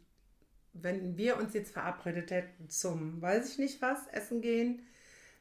wenn 0.75 1.17
wir 1.17 1.39
uns 1.39 1.55
jetzt 1.55 1.73
verabredet 1.73 2.31
hätten 2.31 2.69
zum, 2.69 3.21
weiß 3.21 3.51
ich 3.51 3.59
nicht 3.59 3.83
was, 3.83 4.07
essen 4.09 4.43
gehen, 4.43 4.83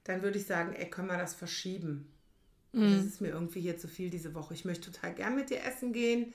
dann 0.05 0.21
würde 0.21 0.39
ich 0.39 0.45
sagen, 0.45 0.73
ey, 0.73 0.89
können 0.89 1.09
wir 1.09 1.17
das 1.17 1.35
verschieben? 1.35 2.11
Mhm. 2.71 2.95
Das 2.95 3.05
ist 3.05 3.21
mir 3.21 3.29
irgendwie 3.29 3.61
hier 3.61 3.77
zu 3.77 3.87
viel 3.87 4.09
diese 4.09 4.33
Woche. 4.33 4.53
Ich 4.53 4.65
möchte 4.65 4.91
total 4.91 5.13
gern 5.13 5.35
mit 5.35 5.49
dir 5.49 5.63
essen 5.63 5.91
gehen. 5.91 6.33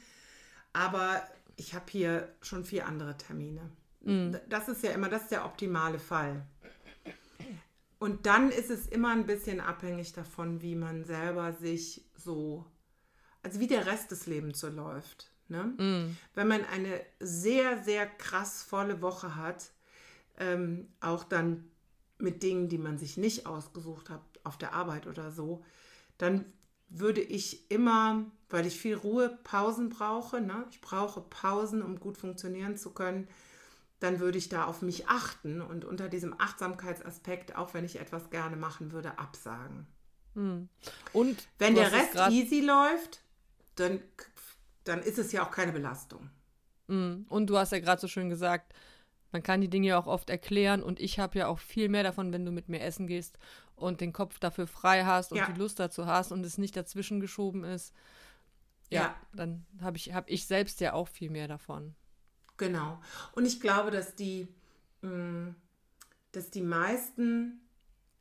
Aber 0.75 1.23
ich 1.57 1.75
habe 1.75 1.87
hier 1.89 2.29
schon 2.43 2.65
vier 2.67 2.87
andere 2.87 3.17
Termine. 3.17 3.71
Mhm. 4.03 4.37
Das 4.49 4.69
ist 4.69 4.83
ja 4.83 4.91
immer, 4.91 5.09
das 5.09 5.23
ist 5.23 5.31
der 5.31 5.47
optimale 5.47 5.99
Fall. 5.99 6.45
Und 7.99 8.27
dann 8.27 8.51
ist 8.51 8.71
es 8.71 8.87
immer 8.87 9.13
ein 9.13 9.25
bisschen 9.25 9.61
abhängig 9.61 10.13
davon, 10.13 10.61
wie 10.61 10.75
man 10.75 11.05
selber 11.05 11.55
sich 11.55 12.05
so, 12.15 12.67
also 13.43 13.61
wie 13.61 13.67
der 13.67 13.87
Rest 13.87 14.11
des 14.11 14.27
Lebens 14.27 14.61
so 14.61 14.69
läuft. 14.69 15.31
Ne? 15.49 15.65
Mm. 15.65 16.17
Wenn 16.35 16.49
man 16.49 16.65
eine 16.67 17.01
sehr, 17.21 17.83
sehr 17.83 18.07
krass 18.07 18.63
volle 18.63 19.01
Woche 19.01 19.37
hat, 19.37 19.71
ähm, 20.39 20.93
auch 21.01 21.25
dann 21.25 21.71
mit 22.19 22.43
Dingen, 22.43 22.69
die 22.69 22.79
man 22.79 22.99
sich 22.99 23.17
nicht 23.17 23.47
ausgesucht 23.47 24.11
hat, 24.11 24.23
auf 24.43 24.59
der 24.59 24.75
Arbeit 24.75 25.07
oder 25.07 25.31
so, 25.31 25.65
dann 26.19 26.45
würde 26.88 27.20
ich 27.20 27.70
immer, 27.70 28.25
weil 28.49 28.66
ich 28.66 28.79
viel 28.79 28.94
Ruhe, 28.94 29.38
Pausen 29.44 29.88
brauche, 29.88 30.40
ne? 30.40 30.64
ich 30.70 30.81
brauche 30.81 31.20
Pausen, 31.20 31.83
um 31.83 31.99
gut 31.99 32.16
funktionieren 32.16 32.77
zu 32.77 32.90
können, 32.90 33.29
dann 34.01 34.20
würde 34.20 34.38
ich 34.38 34.49
da 34.49 34.64
auf 34.64 34.83
mich 34.83 35.09
achten 35.09 35.62
und 35.62 35.85
unter 35.85 36.09
diesem 36.09 36.38
Achtsamkeitsaspekt, 36.38 37.57
auch 37.57 37.75
wenn 37.75 37.85
ich 37.85 37.99
etwas 37.99 38.31
gerne 38.31 38.57
machen 38.57 38.92
würde, 38.92 39.18
absagen. 39.18 39.87
Hm. 40.35 40.68
Und 41.12 41.49
wenn 41.59 41.75
der 41.75 41.92
Rest 41.92 42.16
easy 42.31 42.61
läuft, 42.61 43.23
dann, 43.77 44.01
dann 44.85 45.01
ist 45.01 45.18
es 45.18 45.33
ja 45.33 45.44
auch 45.44 45.51
keine 45.51 45.73
Belastung. 45.73 46.29
Hm. 46.88 47.27
Und 47.29 47.47
du 47.49 47.57
hast 47.57 47.73
ja 47.73 47.79
gerade 47.79 48.01
so 48.01 48.09
schön 48.09 48.29
gesagt, 48.29 48.75
man 49.33 49.42
kann 49.42 49.61
die 49.61 49.70
Dinge 49.70 49.99
auch 49.99 50.07
oft 50.07 50.31
erklären 50.31 50.83
und 50.83 51.01
ich 51.01 51.18
habe 51.18 51.38
ja 51.38 51.49
auch 51.49 51.59
viel 51.59 51.88
mehr 51.88 52.05
davon, 52.05 52.33
wenn 52.33 52.44
du 52.44 52.53
mit 52.53 52.68
mir 52.68 52.81
essen 52.81 53.07
gehst 53.07 53.38
und 53.77 54.01
den 54.01 54.13
Kopf 54.13 54.39
dafür 54.39 54.67
frei 54.67 55.05
hast 55.05 55.33
und 55.33 55.39
ja. 55.39 55.47
die 55.51 55.59
Lust 55.59 55.81
dazu 55.81 56.07
hast 56.07 56.33
und 56.33 56.45
es 56.45 56.59
nicht 56.59 56.77
dazwischen 56.77 57.21
geschoben 57.21 57.65
ist. 57.65 57.95
Ja, 58.91 59.03
ja. 59.03 59.17
dann 59.33 59.67
habe 59.81 59.97
ich, 59.97 60.15
hab 60.15 60.29
ich 60.29 60.47
selbst 60.47 60.81
ja 60.81 60.93
auch 60.93 61.09
viel 61.09 61.31
mehr 61.31 61.49
davon. 61.49 61.95
Genau. 62.57 63.01
Und 63.33 63.47
ich 63.47 63.61
glaube, 63.61 63.91
dass 63.91 64.15
die, 64.15 64.49
mh, 65.03 65.11
mm, 65.11 65.57
dass 66.33 66.51
die 66.51 66.63
meisten 66.63 67.61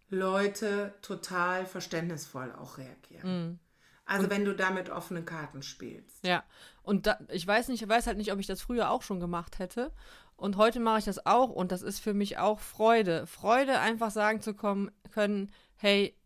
Leute 0.10 0.94
total 1.02 1.66
verständnisvoll 1.66 2.52
auch 2.54 2.78
reagieren. 2.78 3.52
Mm. 3.52 3.60
Also 4.06 4.26
und, 4.26 4.32
wenn 4.32 4.46
du 4.46 4.54
damit 4.54 4.90
offene 4.90 5.24
Karten 5.24 5.64
spielst. 5.64 6.26
Ja, 6.26 6.44
und 6.82 7.08
da, 7.08 7.20
ich 7.30 7.48
weiß 7.48 7.70
nicht, 7.70 7.82
ich 7.82 7.88
weiß 7.88 8.08
halt 8.08 8.18
nicht, 8.18 8.34
ob 8.34 8.40
ich 8.40 8.48
das 8.48 8.62
früher 8.62 8.90
auch 8.90 9.02
schon 9.02 9.20
gemacht 9.20 9.60
hätte. 9.60 9.92
Und 10.36 10.58
heute 10.58 10.80
mache 10.80 11.00
ich 11.00 11.06
das 11.06 11.26
auch 11.26 11.50
und 11.50 11.72
das 11.72 11.82
ist 11.82 12.00
für 12.00 12.14
mich 12.14 12.38
auch 12.38 12.60
Freude. 12.60 13.28
Freude, 13.28 13.80
einfach 13.80 14.12
sagen 14.12 14.42
zu 14.42 14.54
kommen 14.54 14.92
können, 15.12 15.52
hey, 15.76 16.18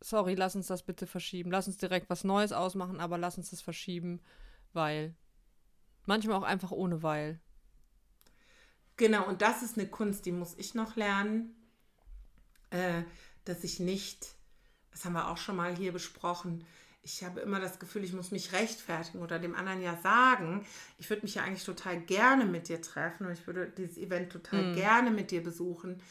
sorry, 0.00 0.34
lass 0.34 0.56
uns 0.56 0.66
das 0.66 0.82
bitte 0.82 1.06
verschieben. 1.06 1.50
Lass 1.50 1.66
uns 1.66 1.78
direkt 1.78 2.10
was 2.10 2.24
Neues 2.24 2.52
ausmachen, 2.52 3.00
aber 3.00 3.18
lass 3.18 3.38
uns 3.38 3.50
das 3.50 3.60
verschieben, 3.60 4.20
weil. 4.72 5.14
Manchmal 6.08 6.36
auch 6.36 6.44
einfach 6.44 6.70
ohne 6.70 7.02
weil. 7.02 7.40
Genau, 8.96 9.26
und 9.26 9.42
das 9.42 9.62
ist 9.62 9.76
eine 9.76 9.88
Kunst, 9.88 10.24
die 10.24 10.32
muss 10.32 10.54
ich 10.56 10.74
noch 10.74 10.96
lernen, 10.96 11.54
äh, 12.70 13.02
dass 13.44 13.64
ich 13.64 13.80
nicht, 13.80 14.36
das 14.92 15.04
haben 15.04 15.12
wir 15.12 15.28
auch 15.28 15.36
schon 15.36 15.56
mal 15.56 15.76
hier 15.76 15.92
besprochen, 15.92 16.64
ich 17.06 17.22
habe 17.22 17.40
immer 17.40 17.60
das 17.60 17.78
Gefühl, 17.78 18.02
ich 18.02 18.12
muss 18.12 18.32
mich 18.32 18.52
rechtfertigen 18.52 19.20
oder 19.20 19.38
dem 19.38 19.54
anderen 19.54 19.80
ja 19.80 19.96
sagen, 19.96 20.66
ich 20.98 21.08
würde 21.08 21.22
mich 21.22 21.36
ja 21.36 21.44
eigentlich 21.44 21.64
total 21.64 22.00
gerne 22.00 22.44
mit 22.44 22.68
dir 22.68 22.82
treffen 22.82 23.26
und 23.26 23.32
ich 23.32 23.46
würde 23.46 23.70
dieses 23.70 23.96
Event 23.96 24.32
total 24.32 24.62
mhm. 24.64 24.74
gerne 24.74 25.12
mit 25.12 25.30
dir 25.30 25.40
besuchen. 25.40 26.02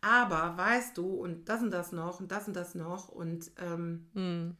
Aber 0.00 0.56
weißt 0.56 0.98
du, 0.98 1.06
und 1.06 1.48
das 1.48 1.62
und 1.62 1.70
das 1.70 1.92
noch 1.92 2.18
und 2.18 2.32
das 2.32 2.48
und 2.48 2.54
das 2.54 2.74
noch 2.74 3.08
und 3.08 3.52
ähm, 3.58 4.08
mhm. 4.12 4.56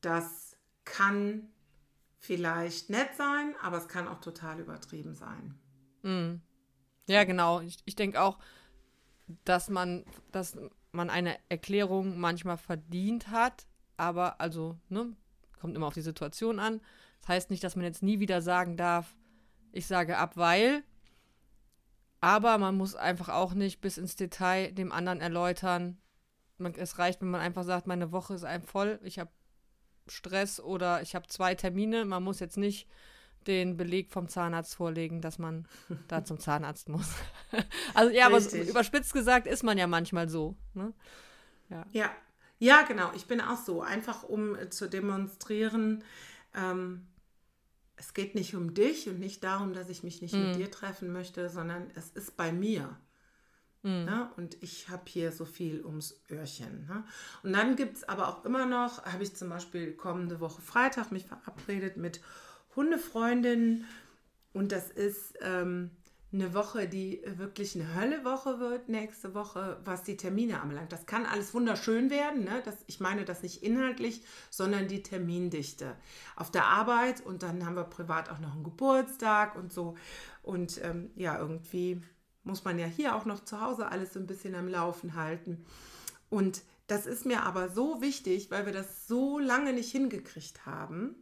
das 0.00 0.56
kann 0.84 1.48
vielleicht 2.18 2.90
nett 2.90 3.14
sein, 3.16 3.54
aber 3.62 3.76
es 3.76 3.86
kann 3.86 4.08
auch 4.08 4.20
total 4.20 4.58
übertrieben 4.58 5.14
sein. 5.14 5.54
Mhm. 6.02 6.40
Ja, 7.06 7.22
genau. 7.22 7.60
Ich, 7.60 7.78
ich 7.84 7.94
denke 7.94 8.20
auch, 8.20 8.40
dass 9.44 9.70
man, 9.70 10.04
dass 10.32 10.58
man 10.90 11.08
eine 11.08 11.38
Erklärung 11.48 12.18
manchmal 12.18 12.56
verdient 12.56 13.28
hat, 13.28 13.66
aber 14.00 14.40
also, 14.40 14.78
ne, 14.88 15.14
kommt 15.60 15.76
immer 15.76 15.86
auf 15.86 15.94
die 15.94 16.00
Situation 16.00 16.58
an. 16.58 16.80
Das 17.20 17.28
heißt 17.28 17.50
nicht, 17.50 17.62
dass 17.62 17.76
man 17.76 17.84
jetzt 17.84 18.02
nie 18.02 18.18
wieder 18.18 18.40
sagen 18.40 18.76
darf, 18.76 19.14
ich 19.72 19.86
sage 19.86 20.16
ab, 20.16 20.36
weil. 20.36 20.82
Aber 22.22 22.58
man 22.58 22.76
muss 22.76 22.94
einfach 22.94 23.28
auch 23.28 23.54
nicht 23.54 23.80
bis 23.80 23.98
ins 23.98 24.16
Detail 24.16 24.72
dem 24.72 24.90
anderen 24.90 25.20
erläutern. 25.20 25.98
Man, 26.58 26.74
es 26.74 26.98
reicht, 26.98 27.20
wenn 27.20 27.30
man 27.30 27.40
einfach 27.40 27.64
sagt, 27.64 27.86
meine 27.86 28.10
Woche 28.12 28.34
ist 28.34 28.44
einem 28.44 28.64
voll, 28.64 29.00
ich 29.04 29.18
habe 29.18 29.30
Stress 30.06 30.60
oder 30.60 31.02
ich 31.02 31.14
habe 31.14 31.28
zwei 31.28 31.54
Termine. 31.54 32.04
Man 32.04 32.22
muss 32.22 32.40
jetzt 32.40 32.56
nicht 32.56 32.88
den 33.46 33.76
Beleg 33.76 34.10
vom 34.10 34.28
Zahnarzt 34.28 34.74
vorlegen, 34.74 35.20
dass 35.20 35.38
man 35.38 35.66
da 36.08 36.24
zum 36.24 36.38
Zahnarzt 36.38 36.88
muss. 36.88 37.08
also 37.94 38.12
ja, 38.12 38.28
Richtig. 38.28 38.62
aber 38.62 38.70
überspitzt 38.70 39.12
gesagt 39.12 39.46
ist 39.46 39.62
man 39.62 39.78
ja 39.78 39.86
manchmal 39.86 40.28
so. 40.28 40.56
Ne? 40.74 40.92
Ja. 41.68 41.86
ja, 41.92 42.10
ja, 42.60 42.82
genau. 42.82 43.10
Ich 43.16 43.26
bin 43.26 43.40
auch 43.40 43.56
so. 43.56 43.82
Einfach 43.82 44.22
um 44.22 44.54
äh, 44.54 44.70
zu 44.70 44.88
demonstrieren, 44.88 46.04
ähm, 46.54 47.06
es 47.96 48.14
geht 48.14 48.34
nicht 48.34 48.54
um 48.54 48.74
dich 48.74 49.08
und 49.08 49.18
nicht 49.18 49.42
darum, 49.42 49.72
dass 49.72 49.88
ich 49.88 50.02
mich 50.02 50.22
nicht 50.22 50.34
mm. 50.34 50.38
mit 50.38 50.56
dir 50.56 50.70
treffen 50.70 51.12
möchte, 51.12 51.48
sondern 51.50 51.90
es 51.94 52.10
ist 52.10 52.36
bei 52.36 52.52
mir. 52.52 52.96
Mm. 53.82 54.04
Ne? 54.04 54.30
Und 54.36 54.62
ich 54.62 54.88
habe 54.88 55.02
hier 55.06 55.32
so 55.32 55.44
viel 55.44 55.84
ums 55.84 56.22
Öhrchen. 56.30 56.86
Ne? 56.86 57.04
Und 57.42 57.54
dann 57.54 57.76
gibt 57.76 57.96
es 57.96 58.08
aber 58.08 58.28
auch 58.28 58.44
immer 58.44 58.66
noch, 58.66 59.04
habe 59.04 59.22
ich 59.22 59.34
zum 59.34 59.48
Beispiel 59.48 59.92
kommende 59.92 60.40
Woche 60.40 60.60
Freitag 60.60 61.12
mich 61.12 61.26
verabredet 61.26 61.96
mit 61.96 62.20
Hundefreundinnen. 62.76 63.86
Und 64.52 64.72
das 64.72 64.90
ist 64.90 65.34
ähm, 65.40 65.90
eine 66.32 66.54
Woche, 66.54 66.86
die 66.86 67.22
wirklich 67.24 67.74
eine 67.74 67.94
Höllewoche 67.94 68.60
wird 68.60 68.88
nächste 68.88 69.34
Woche, 69.34 69.80
was 69.84 70.04
die 70.04 70.16
Termine 70.16 70.60
anbelangt. 70.60 70.92
Das 70.92 71.06
kann 71.06 71.26
alles 71.26 71.52
wunderschön 71.54 72.08
werden. 72.08 72.44
Ne? 72.44 72.62
Das, 72.64 72.76
ich 72.86 73.00
meine 73.00 73.24
das 73.24 73.42
nicht 73.42 73.64
inhaltlich, 73.64 74.22
sondern 74.48 74.86
die 74.86 75.02
Termindichte 75.02 75.96
auf 76.36 76.50
der 76.52 76.66
Arbeit. 76.66 77.20
Und 77.20 77.42
dann 77.42 77.66
haben 77.66 77.74
wir 77.74 77.84
privat 77.84 78.30
auch 78.30 78.38
noch 78.38 78.54
einen 78.54 78.62
Geburtstag 78.62 79.56
und 79.56 79.72
so. 79.72 79.96
Und 80.42 80.80
ähm, 80.84 81.10
ja, 81.16 81.36
irgendwie 81.36 82.00
muss 82.44 82.64
man 82.64 82.78
ja 82.78 82.86
hier 82.86 83.16
auch 83.16 83.24
noch 83.24 83.44
zu 83.44 83.60
Hause 83.60 83.88
alles 83.88 84.12
so 84.12 84.20
ein 84.20 84.26
bisschen 84.26 84.54
am 84.54 84.68
Laufen 84.68 85.16
halten. 85.16 85.64
Und 86.28 86.62
das 86.86 87.06
ist 87.06 87.26
mir 87.26 87.42
aber 87.42 87.68
so 87.68 88.00
wichtig, 88.00 88.50
weil 88.50 88.66
wir 88.66 88.72
das 88.72 89.08
so 89.08 89.38
lange 89.40 89.72
nicht 89.72 89.90
hingekriegt 89.90 90.64
haben, 90.64 91.16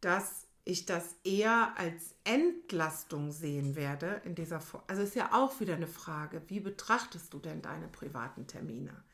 dass 0.00 0.46
ich 0.70 0.86
das 0.86 1.16
eher 1.24 1.74
als 1.76 2.14
Entlastung 2.24 3.32
sehen 3.32 3.74
werde 3.76 4.22
in 4.24 4.34
dieser 4.34 4.60
Form. 4.60 4.84
Also 4.86 5.02
ist 5.02 5.14
ja 5.14 5.32
auch 5.32 5.60
wieder 5.60 5.74
eine 5.74 5.86
Frage, 5.86 6.42
wie 6.46 6.60
betrachtest 6.60 7.32
du 7.34 7.38
denn 7.38 7.60
deine 7.60 7.88
privaten 7.88 8.46
Termine? 8.46 9.04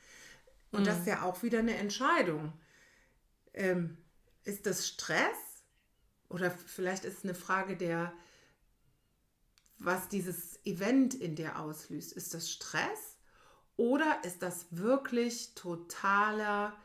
Und 0.70 0.82
mhm. 0.82 0.84
das 0.84 1.00
ist 1.00 1.06
ja 1.06 1.22
auch 1.22 1.42
wieder 1.42 1.60
eine 1.60 1.76
Entscheidung. 1.76 2.52
Ähm, 3.54 3.96
ist 4.44 4.66
das 4.66 4.86
Stress? 4.86 5.64
Oder 6.28 6.50
vielleicht 6.50 7.04
ist 7.04 7.18
es 7.18 7.24
eine 7.24 7.34
Frage 7.34 7.76
der, 7.76 8.12
was 9.78 10.08
dieses 10.08 10.64
Event 10.64 11.14
in 11.14 11.36
dir 11.36 11.58
auslöst. 11.58 12.12
Ist 12.12 12.34
das 12.34 12.50
Stress? 12.50 13.16
Oder 13.76 14.24
ist 14.24 14.42
das 14.42 14.66
wirklich 14.70 15.54
totaler, 15.54 16.76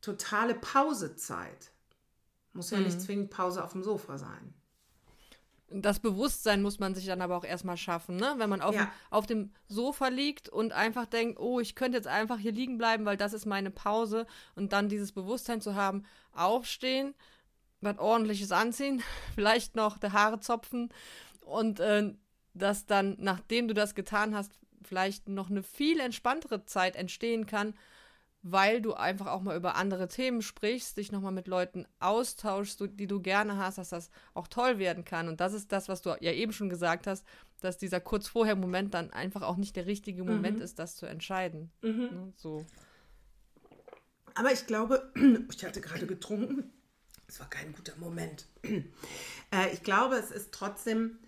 totale 0.00 0.54
Pausezeit? 0.54 1.70
Muss 2.56 2.70
ja 2.70 2.78
mhm. 2.78 2.84
nicht 2.84 3.00
zwingend 3.00 3.30
Pause 3.30 3.62
auf 3.62 3.72
dem 3.72 3.82
Sofa 3.82 4.18
sein. 4.18 4.54
Das 5.68 5.98
Bewusstsein 5.98 6.62
muss 6.62 6.78
man 6.78 6.94
sich 6.94 7.06
dann 7.06 7.20
aber 7.20 7.36
auch 7.36 7.44
erstmal 7.44 7.76
schaffen, 7.76 8.16
ne? 8.16 8.34
Wenn 8.36 8.48
man 8.48 8.60
auf, 8.60 8.74
ja. 8.74 8.84
dem, 8.84 8.90
auf 9.10 9.26
dem 9.26 9.52
Sofa 9.66 10.08
liegt 10.08 10.48
und 10.48 10.72
einfach 10.72 11.06
denkt, 11.06 11.40
oh, 11.40 11.58
ich 11.58 11.74
könnte 11.74 11.96
jetzt 11.96 12.06
einfach 12.06 12.38
hier 12.38 12.52
liegen 12.52 12.78
bleiben, 12.78 13.04
weil 13.04 13.16
das 13.16 13.32
ist 13.32 13.46
meine 13.46 13.72
Pause. 13.72 14.26
Und 14.54 14.72
dann 14.72 14.88
dieses 14.88 15.10
Bewusstsein 15.10 15.60
zu 15.60 15.74
haben, 15.74 16.04
aufstehen, 16.32 17.14
was 17.80 17.98
ordentliches 17.98 18.52
anziehen, 18.52 19.02
vielleicht 19.34 19.74
noch 19.74 19.98
die 19.98 20.12
Haare 20.12 20.38
zopfen 20.38 20.90
und 21.40 21.80
äh, 21.80 22.14
dass 22.54 22.86
dann, 22.86 23.16
nachdem 23.18 23.68
du 23.68 23.74
das 23.74 23.94
getan 23.94 24.34
hast, 24.34 24.52
vielleicht 24.82 25.28
noch 25.28 25.50
eine 25.50 25.62
viel 25.62 26.00
entspanntere 26.00 26.64
Zeit 26.64 26.96
entstehen 26.96 27.46
kann, 27.46 27.74
weil 28.48 28.80
du 28.80 28.94
einfach 28.94 29.26
auch 29.26 29.42
mal 29.42 29.56
über 29.56 29.74
andere 29.74 30.06
Themen 30.06 30.40
sprichst, 30.40 30.96
dich 30.96 31.10
nochmal 31.10 31.32
mit 31.32 31.48
Leuten 31.48 31.84
austauschst, 31.98 32.80
die 32.92 33.08
du 33.08 33.20
gerne 33.20 33.56
hast, 33.56 33.78
dass 33.78 33.88
das 33.88 34.08
auch 34.34 34.46
toll 34.46 34.78
werden 34.78 35.04
kann. 35.04 35.26
Und 35.26 35.40
das 35.40 35.52
ist 35.52 35.72
das, 35.72 35.88
was 35.88 36.00
du 36.00 36.16
ja 36.20 36.30
eben 36.30 36.52
schon 36.52 36.68
gesagt 36.68 37.08
hast, 37.08 37.26
dass 37.60 37.76
dieser 37.76 37.98
kurz 37.98 38.28
vorher 38.28 38.54
Moment 38.54 38.94
dann 38.94 39.10
einfach 39.12 39.42
auch 39.42 39.56
nicht 39.56 39.74
der 39.74 39.86
richtige 39.86 40.22
Moment 40.22 40.58
mhm. 40.58 40.62
ist, 40.62 40.78
das 40.78 40.94
zu 40.94 41.06
entscheiden. 41.06 41.72
Mhm. 41.82 41.98
Ne, 41.98 42.32
so. 42.36 42.64
Aber 44.34 44.52
ich 44.52 44.64
glaube, 44.68 45.10
ich 45.52 45.64
hatte 45.64 45.80
gerade 45.80 46.06
getrunken, 46.06 46.70
es 47.26 47.40
war 47.40 47.50
kein 47.50 47.72
guter 47.72 47.96
Moment. 47.96 48.46
Äh, 49.52 49.72
ich 49.72 49.84
glaube, 49.84 50.16
es 50.16 50.32
ist 50.32 50.50
trotzdem 50.50 51.20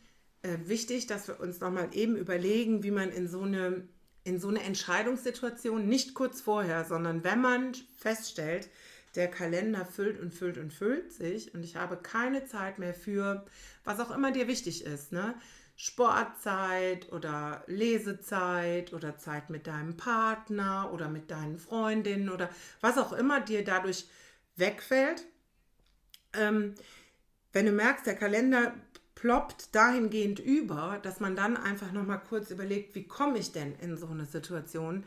äh, 0.43 0.57
wichtig, 0.65 1.07
dass 1.07 1.29
wir 1.29 1.39
uns 1.39 1.61
nochmal 1.61 1.91
eben 1.93 2.17
überlegen, 2.17 2.83
wie 2.83 2.91
man 2.91 3.11
in 3.11 3.29
so 3.29 3.43
eine 3.43 3.87
in 4.25 4.41
so 4.41 4.49
eine 4.49 4.63
Entscheidungssituation, 4.63 5.87
nicht 5.87 6.15
kurz 6.15 6.41
vorher, 6.41 6.85
sondern 6.85 7.25
wenn 7.25 7.41
man 7.41 7.75
feststellt, 7.97 8.69
der 9.15 9.31
Kalender 9.31 9.85
füllt 9.85 10.21
und 10.21 10.35
füllt 10.35 10.59
und 10.59 10.73
füllt 10.73 11.13
sich 11.13 11.55
und 11.55 11.63
ich 11.65 11.77
habe 11.77 11.97
keine 11.97 12.47
Zeit 12.47 12.79
mehr 12.79 12.95
für, 12.95 13.47
was 13.85 14.01
auch 14.01 14.11
immer 14.11 14.33
dir 14.33 14.49
wichtig 14.49 14.85
ist, 14.85 15.13
ne? 15.13 15.35
Sportzeit 15.81 17.13
oder 17.13 17.63
Lesezeit 17.69 18.93
oder 18.93 19.17
Zeit 19.17 19.49
mit 19.49 19.69
deinem 19.69 19.97
Partner 19.97 20.91
oder 20.93 21.09
mit 21.09 21.31
deinen 21.31 21.57
Freundinnen 21.57 22.31
oder 22.31 22.51
was 22.81 22.99
auch 22.99 23.13
immer 23.13 23.41
dir 23.41 23.65
dadurch 23.65 24.09
wegfällt. 24.57 25.25
Ähm, 26.33 26.75
wenn 27.53 27.67
du 27.67 27.73
merkst, 27.73 28.07
der 28.07 28.17
Kalender 28.17 28.75
ploppt 29.19 29.75
dahingehend 29.75 30.39
über, 30.39 31.01
dass 31.03 31.19
man 31.19 31.35
dann 31.35 31.57
einfach 31.57 31.91
noch 31.91 32.07
mal 32.07 32.19
kurz 32.19 32.53
überlegt, 32.53 32.95
wie 32.95 33.03
komme 33.03 33.39
ich 33.39 33.51
denn 33.51 33.75
in 33.81 33.97
so 33.97 34.07
eine 34.07 34.27
Situation 34.27 35.05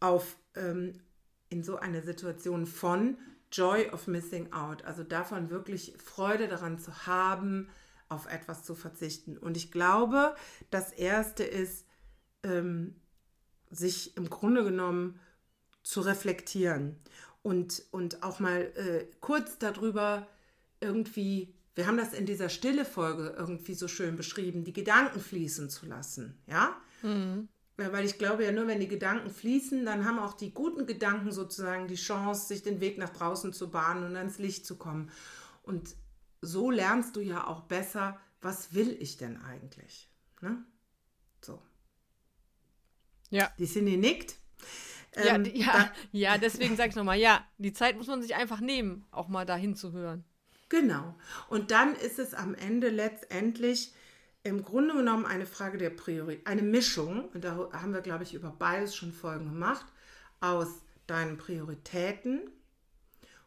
auf, 0.00 0.36
ähm, 0.54 1.00
in 1.48 1.64
so 1.64 1.76
eine 1.76 2.02
Situation 2.02 2.66
von 2.66 3.16
Joy 3.50 3.88
of 3.88 4.06
Missing 4.06 4.52
Out, 4.52 4.84
also 4.84 5.02
davon 5.02 5.48
wirklich 5.48 5.94
Freude 5.96 6.46
daran 6.46 6.78
zu 6.78 7.06
haben, 7.06 7.70
auf 8.10 8.26
etwas 8.26 8.64
zu 8.64 8.74
verzichten. 8.74 9.38
Und 9.38 9.56
ich 9.56 9.72
glaube, 9.72 10.36
das 10.70 10.92
Erste 10.92 11.42
ist, 11.42 11.86
ähm, 12.42 13.00
sich 13.70 14.14
im 14.18 14.28
Grunde 14.28 14.62
genommen 14.62 15.18
zu 15.82 16.02
reflektieren 16.02 16.96
und, 17.40 17.82
und 17.92 18.22
auch 18.22 18.40
mal 18.40 18.60
äh, 18.76 19.06
kurz 19.20 19.56
darüber 19.56 20.26
irgendwie, 20.80 21.54
wir 21.74 21.86
haben 21.86 21.96
das 21.96 22.12
in 22.12 22.26
dieser 22.26 22.48
stille 22.48 22.84
Folge 22.84 23.34
irgendwie 23.36 23.74
so 23.74 23.88
schön 23.88 24.16
beschrieben, 24.16 24.64
die 24.64 24.72
Gedanken 24.72 25.20
fließen 25.20 25.70
zu 25.70 25.86
lassen, 25.86 26.38
ja? 26.46 26.76
Mhm. 27.02 27.48
Weil 27.76 28.04
ich 28.04 28.18
glaube 28.18 28.44
ja 28.44 28.52
nur, 28.52 28.66
wenn 28.66 28.80
die 28.80 28.88
Gedanken 28.88 29.30
fließen, 29.30 29.84
dann 29.84 30.04
haben 30.04 30.18
auch 30.18 30.34
die 30.34 30.52
guten 30.52 30.86
Gedanken 30.86 31.32
sozusagen 31.32 31.88
die 31.88 31.96
Chance, 31.96 32.46
sich 32.46 32.62
den 32.62 32.80
Weg 32.80 32.98
nach 32.98 33.08
draußen 33.08 33.52
zu 33.52 33.70
bahnen 33.70 34.04
und 34.04 34.16
ans 34.16 34.38
Licht 34.38 34.66
zu 34.66 34.76
kommen. 34.76 35.10
Und 35.62 35.96
so 36.42 36.70
lernst 36.70 37.16
du 37.16 37.20
ja 37.20 37.46
auch 37.46 37.62
besser, 37.62 38.20
was 38.40 38.74
will 38.74 38.96
ich 39.00 39.16
denn 39.16 39.40
eigentlich? 39.42 40.10
Ne? 40.42 40.62
So. 41.40 41.62
Ja. 43.30 43.50
Die 43.58 43.66
Cindy 43.66 43.96
nickt. 43.96 44.36
Ja, 45.16 45.34
ähm, 45.34 45.44
ja, 45.54 45.92
ja, 46.10 46.38
deswegen 46.38 46.76
sage 46.76 46.90
ich 46.90 46.96
nochmal, 46.96 47.18
ja, 47.18 47.46
die 47.58 47.72
Zeit 47.72 47.96
muss 47.96 48.06
man 48.06 48.22
sich 48.22 48.34
einfach 48.34 48.60
nehmen, 48.60 49.04
auch 49.10 49.28
mal 49.28 49.44
dahin 49.44 49.76
zu 49.76 49.92
hören. 49.92 50.24
Genau. 50.72 51.14
Und 51.50 51.70
dann 51.70 51.94
ist 51.94 52.18
es 52.18 52.32
am 52.32 52.54
Ende 52.54 52.88
letztendlich 52.88 53.92
im 54.42 54.64
Grunde 54.64 54.94
genommen 54.94 55.26
eine 55.26 55.44
Frage 55.44 55.76
der 55.76 55.90
Priorität, 55.90 56.46
eine 56.46 56.62
Mischung, 56.62 57.28
und 57.28 57.44
da 57.44 57.68
haben 57.74 57.92
wir, 57.92 58.00
glaube 58.00 58.24
ich, 58.24 58.32
über 58.32 58.56
beides 58.58 58.96
schon 58.96 59.12
Folgen 59.12 59.50
gemacht, 59.50 59.84
aus 60.40 60.68
deinen 61.06 61.36
Prioritäten 61.36 62.50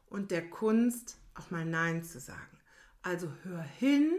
und 0.05 0.29
der 0.29 0.47
Kunst, 0.51 1.17
auch 1.33 1.49
mal 1.49 1.65
Nein 1.65 2.03
zu 2.03 2.19
sagen. 2.19 2.59
Also 3.01 3.31
hör 3.41 3.63
hin, 3.63 4.11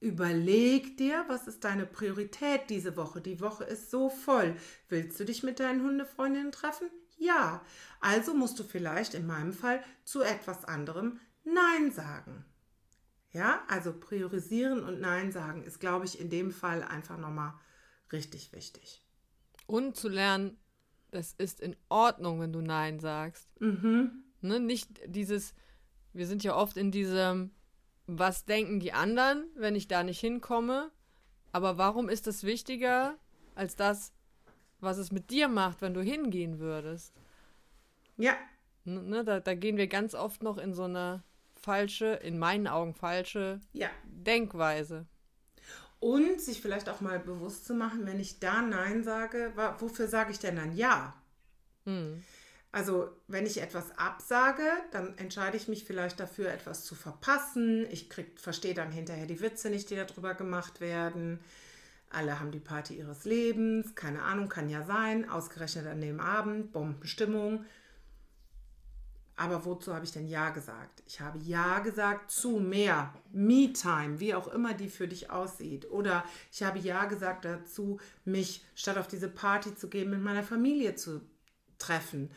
überleg 0.00 0.96
dir, 0.96 1.26
was 1.28 1.46
ist 1.46 1.62
deine 1.62 1.84
Priorität 1.84 2.70
diese 2.70 2.96
Woche. 2.96 3.20
Die 3.20 3.42
Woche 3.42 3.64
ist 3.64 3.90
so 3.90 4.08
voll. 4.08 4.56
Willst 4.88 5.20
du 5.20 5.26
dich 5.26 5.42
mit 5.42 5.60
deinen 5.60 5.82
Hundefreundinnen 5.82 6.52
treffen? 6.52 6.88
Ja. 7.18 7.60
Also 8.00 8.32
musst 8.32 8.58
du 8.58 8.64
vielleicht 8.64 9.12
in 9.12 9.26
meinem 9.26 9.52
Fall 9.52 9.84
zu 10.04 10.22
etwas 10.22 10.64
anderem 10.64 11.20
Nein 11.44 11.90
sagen. 11.90 12.44
Ja, 13.32 13.62
also 13.68 13.92
priorisieren 13.92 14.84
und 14.84 15.00
Nein 15.00 15.32
sagen 15.32 15.64
ist, 15.64 15.80
glaube 15.80 16.04
ich, 16.04 16.20
in 16.20 16.30
dem 16.30 16.52
Fall 16.52 16.82
einfach 16.82 17.18
nochmal 17.18 17.54
richtig 18.12 18.52
wichtig. 18.52 19.04
Und 19.66 19.96
zu 19.96 20.08
lernen, 20.08 20.56
das 21.10 21.32
ist 21.32 21.60
in 21.60 21.76
Ordnung, 21.88 22.40
wenn 22.40 22.52
du 22.52 22.60
Nein 22.60 23.00
sagst. 23.00 23.48
Mhm. 23.60 24.24
Ne, 24.40 24.60
nicht 24.60 25.00
dieses, 25.06 25.54
wir 26.12 26.26
sind 26.26 26.44
ja 26.44 26.54
oft 26.54 26.76
in 26.76 26.90
diesem, 26.90 27.50
was 28.06 28.44
denken 28.44 28.78
die 28.78 28.92
anderen, 28.92 29.46
wenn 29.56 29.74
ich 29.74 29.88
da 29.88 30.02
nicht 30.02 30.20
hinkomme? 30.20 30.92
Aber 31.50 31.78
warum 31.78 32.08
ist 32.08 32.26
das 32.26 32.44
wichtiger 32.44 33.18
als 33.54 33.74
das, 33.74 34.12
was 34.80 34.98
es 34.98 35.12
mit 35.12 35.30
dir 35.30 35.48
macht, 35.48 35.82
wenn 35.82 35.94
du 35.94 36.02
hingehen 36.02 36.58
würdest? 36.58 37.14
Ja. 38.16 38.34
Ne, 38.84 39.24
da, 39.24 39.40
da 39.40 39.54
gehen 39.54 39.76
wir 39.76 39.86
ganz 39.86 40.14
oft 40.14 40.42
noch 40.42 40.58
in 40.58 40.74
so 40.74 40.84
eine 40.84 41.22
falsche, 41.64 42.20
in 42.22 42.38
meinen 42.38 42.66
Augen 42.68 42.94
falsche 42.94 43.60
ja. 43.72 43.88
Denkweise. 44.04 45.06
Und 45.98 46.40
sich 46.40 46.60
vielleicht 46.60 46.88
auch 46.88 47.00
mal 47.00 47.18
bewusst 47.18 47.66
zu 47.66 47.74
machen, 47.74 48.06
wenn 48.06 48.20
ich 48.20 48.38
da 48.38 48.60
Nein 48.60 49.02
sage, 49.02 49.52
wofür 49.78 50.06
sage 50.06 50.32
ich 50.32 50.38
denn 50.38 50.56
dann 50.56 50.76
Ja? 50.76 51.14
Hm. 51.86 52.22
Also 52.72 53.08
wenn 53.28 53.46
ich 53.46 53.62
etwas 53.62 53.96
absage, 53.96 54.64
dann 54.90 55.16
entscheide 55.16 55.56
ich 55.56 55.68
mich 55.68 55.84
vielleicht 55.84 56.18
dafür, 56.18 56.50
etwas 56.50 56.84
zu 56.84 56.96
verpassen. 56.96 57.86
Ich 57.90 58.08
verstehe 58.34 58.74
dann 58.74 58.90
hinterher 58.90 59.26
die 59.26 59.40
Witze 59.40 59.70
nicht, 59.70 59.90
die 59.90 59.96
darüber 59.96 60.34
gemacht 60.34 60.80
werden. 60.80 61.38
Alle 62.10 62.40
haben 62.40 62.50
die 62.50 62.58
Party 62.58 62.94
ihres 62.94 63.24
Lebens, 63.24 63.94
keine 63.94 64.22
Ahnung, 64.22 64.48
kann 64.48 64.68
ja 64.68 64.84
sein. 64.84 65.30
Ausgerechnet 65.30 65.86
an 65.86 66.00
dem 66.00 66.18
Abend, 66.18 66.72
Bombenstimmung. 66.72 67.64
Aber 69.36 69.64
wozu 69.64 69.92
habe 69.92 70.04
ich 70.04 70.12
denn 70.12 70.28
Ja 70.28 70.50
gesagt? 70.50 71.02
Ich 71.06 71.20
habe 71.20 71.38
Ja 71.38 71.80
gesagt 71.80 72.30
zu 72.30 72.60
mehr 72.60 73.12
Me-Time, 73.32 74.20
wie 74.20 74.34
auch 74.34 74.46
immer 74.48 74.74
die 74.74 74.88
für 74.88 75.08
dich 75.08 75.30
aussieht. 75.30 75.90
Oder 75.90 76.24
ich 76.52 76.62
habe 76.62 76.78
Ja 76.78 77.06
gesagt 77.06 77.44
dazu, 77.44 77.98
mich 78.24 78.64
statt 78.76 78.96
auf 78.96 79.08
diese 79.08 79.28
Party 79.28 79.74
zu 79.74 79.88
gehen, 79.88 80.10
mit 80.10 80.20
meiner 80.20 80.44
Familie 80.44 80.94
zu 80.94 81.20
treffen. 81.78 82.30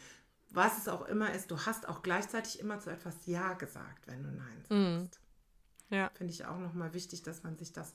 Was 0.50 0.80
es 0.80 0.88
auch 0.88 1.08
immer 1.08 1.34
ist, 1.34 1.52
du 1.52 1.60
hast 1.60 1.88
auch 1.88 2.02
gleichzeitig 2.02 2.60
immer 2.60 2.80
zu 2.80 2.90
etwas 2.90 3.16
Ja 3.26 3.54
gesagt, 3.54 4.08
wenn 4.08 4.24
du 4.24 4.30
Nein 4.32 4.64
mhm. 4.70 5.04
sagst. 5.04 5.20
Mm. 5.20 5.94
Ja. 5.94 6.10
Finde 6.16 6.34
ich 6.34 6.46
auch 6.46 6.58
nochmal 6.58 6.94
wichtig, 6.94 7.22
dass 7.22 7.44
man 7.44 7.58
sich 7.58 7.74
das 7.74 7.94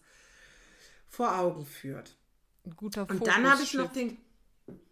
vor 1.09 1.39
Augen 1.39 1.67
führt. 1.67 2.17
Ein 2.65 2.77
guter 2.77 3.09
Und 3.11 3.27
dann 3.27 3.51
habe 3.51 3.63
ich 3.63 3.75
noch 3.75 3.93
den 3.93 4.17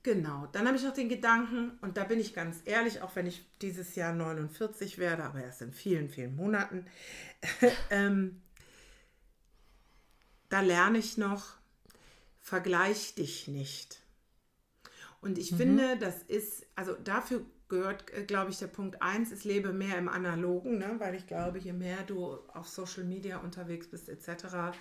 Genau, 0.03 0.47
dann 0.53 0.67
habe 0.67 0.77
ich 0.77 0.85
noch 0.85 0.95
den 0.95 1.09
Gedanken, 1.09 1.73
und 1.83 1.97
da 1.97 2.05
bin 2.05 2.19
ich 2.19 2.33
ganz 2.33 2.63
ehrlich, 2.65 3.03
auch 3.03 3.15
wenn 3.17 3.27
ich 3.27 3.45
dieses 3.61 3.95
Jahr 3.95 4.13
49 4.15 4.99
werde, 4.99 5.25
aber 5.25 5.43
erst 5.43 5.63
in 5.63 5.73
vielen, 5.73 6.09
vielen 6.09 6.35
Monaten, 6.37 6.87
ähm, 7.91 8.41
da 10.49 10.61
lerne 10.61 10.99
ich 10.99 11.19
noch, 11.19 11.55
vergleich 12.41 13.15
dich 13.15 13.47
nicht. 13.49 14.01
Und 15.21 15.39
ich 15.39 15.53
mhm. 15.53 15.57
finde, 15.57 15.97
das 15.99 16.23
ist, 16.23 16.67
also 16.75 16.95
dafür 16.95 17.45
gehört, 17.69 18.13
äh, 18.13 18.25
glaube 18.25 18.51
ich, 18.51 18.59
der 18.59 18.67
Punkt 18.67 19.01
1 19.01 19.33
ist, 19.33 19.45
lebe 19.45 19.73
mehr 19.73 19.97
im 19.99 20.09
Analogen, 20.09 20.79
ne? 20.79 20.97
weil 20.99 21.15
ich 21.15 21.27
glaube, 21.27 21.59
je 21.59 21.73
mehr 21.73 22.03
du 22.03 22.39
auf 22.55 22.69
Social 22.69 23.05
Media 23.05 23.39
unterwegs 23.39 23.89
bist, 23.89 24.09
etc., 24.09 24.77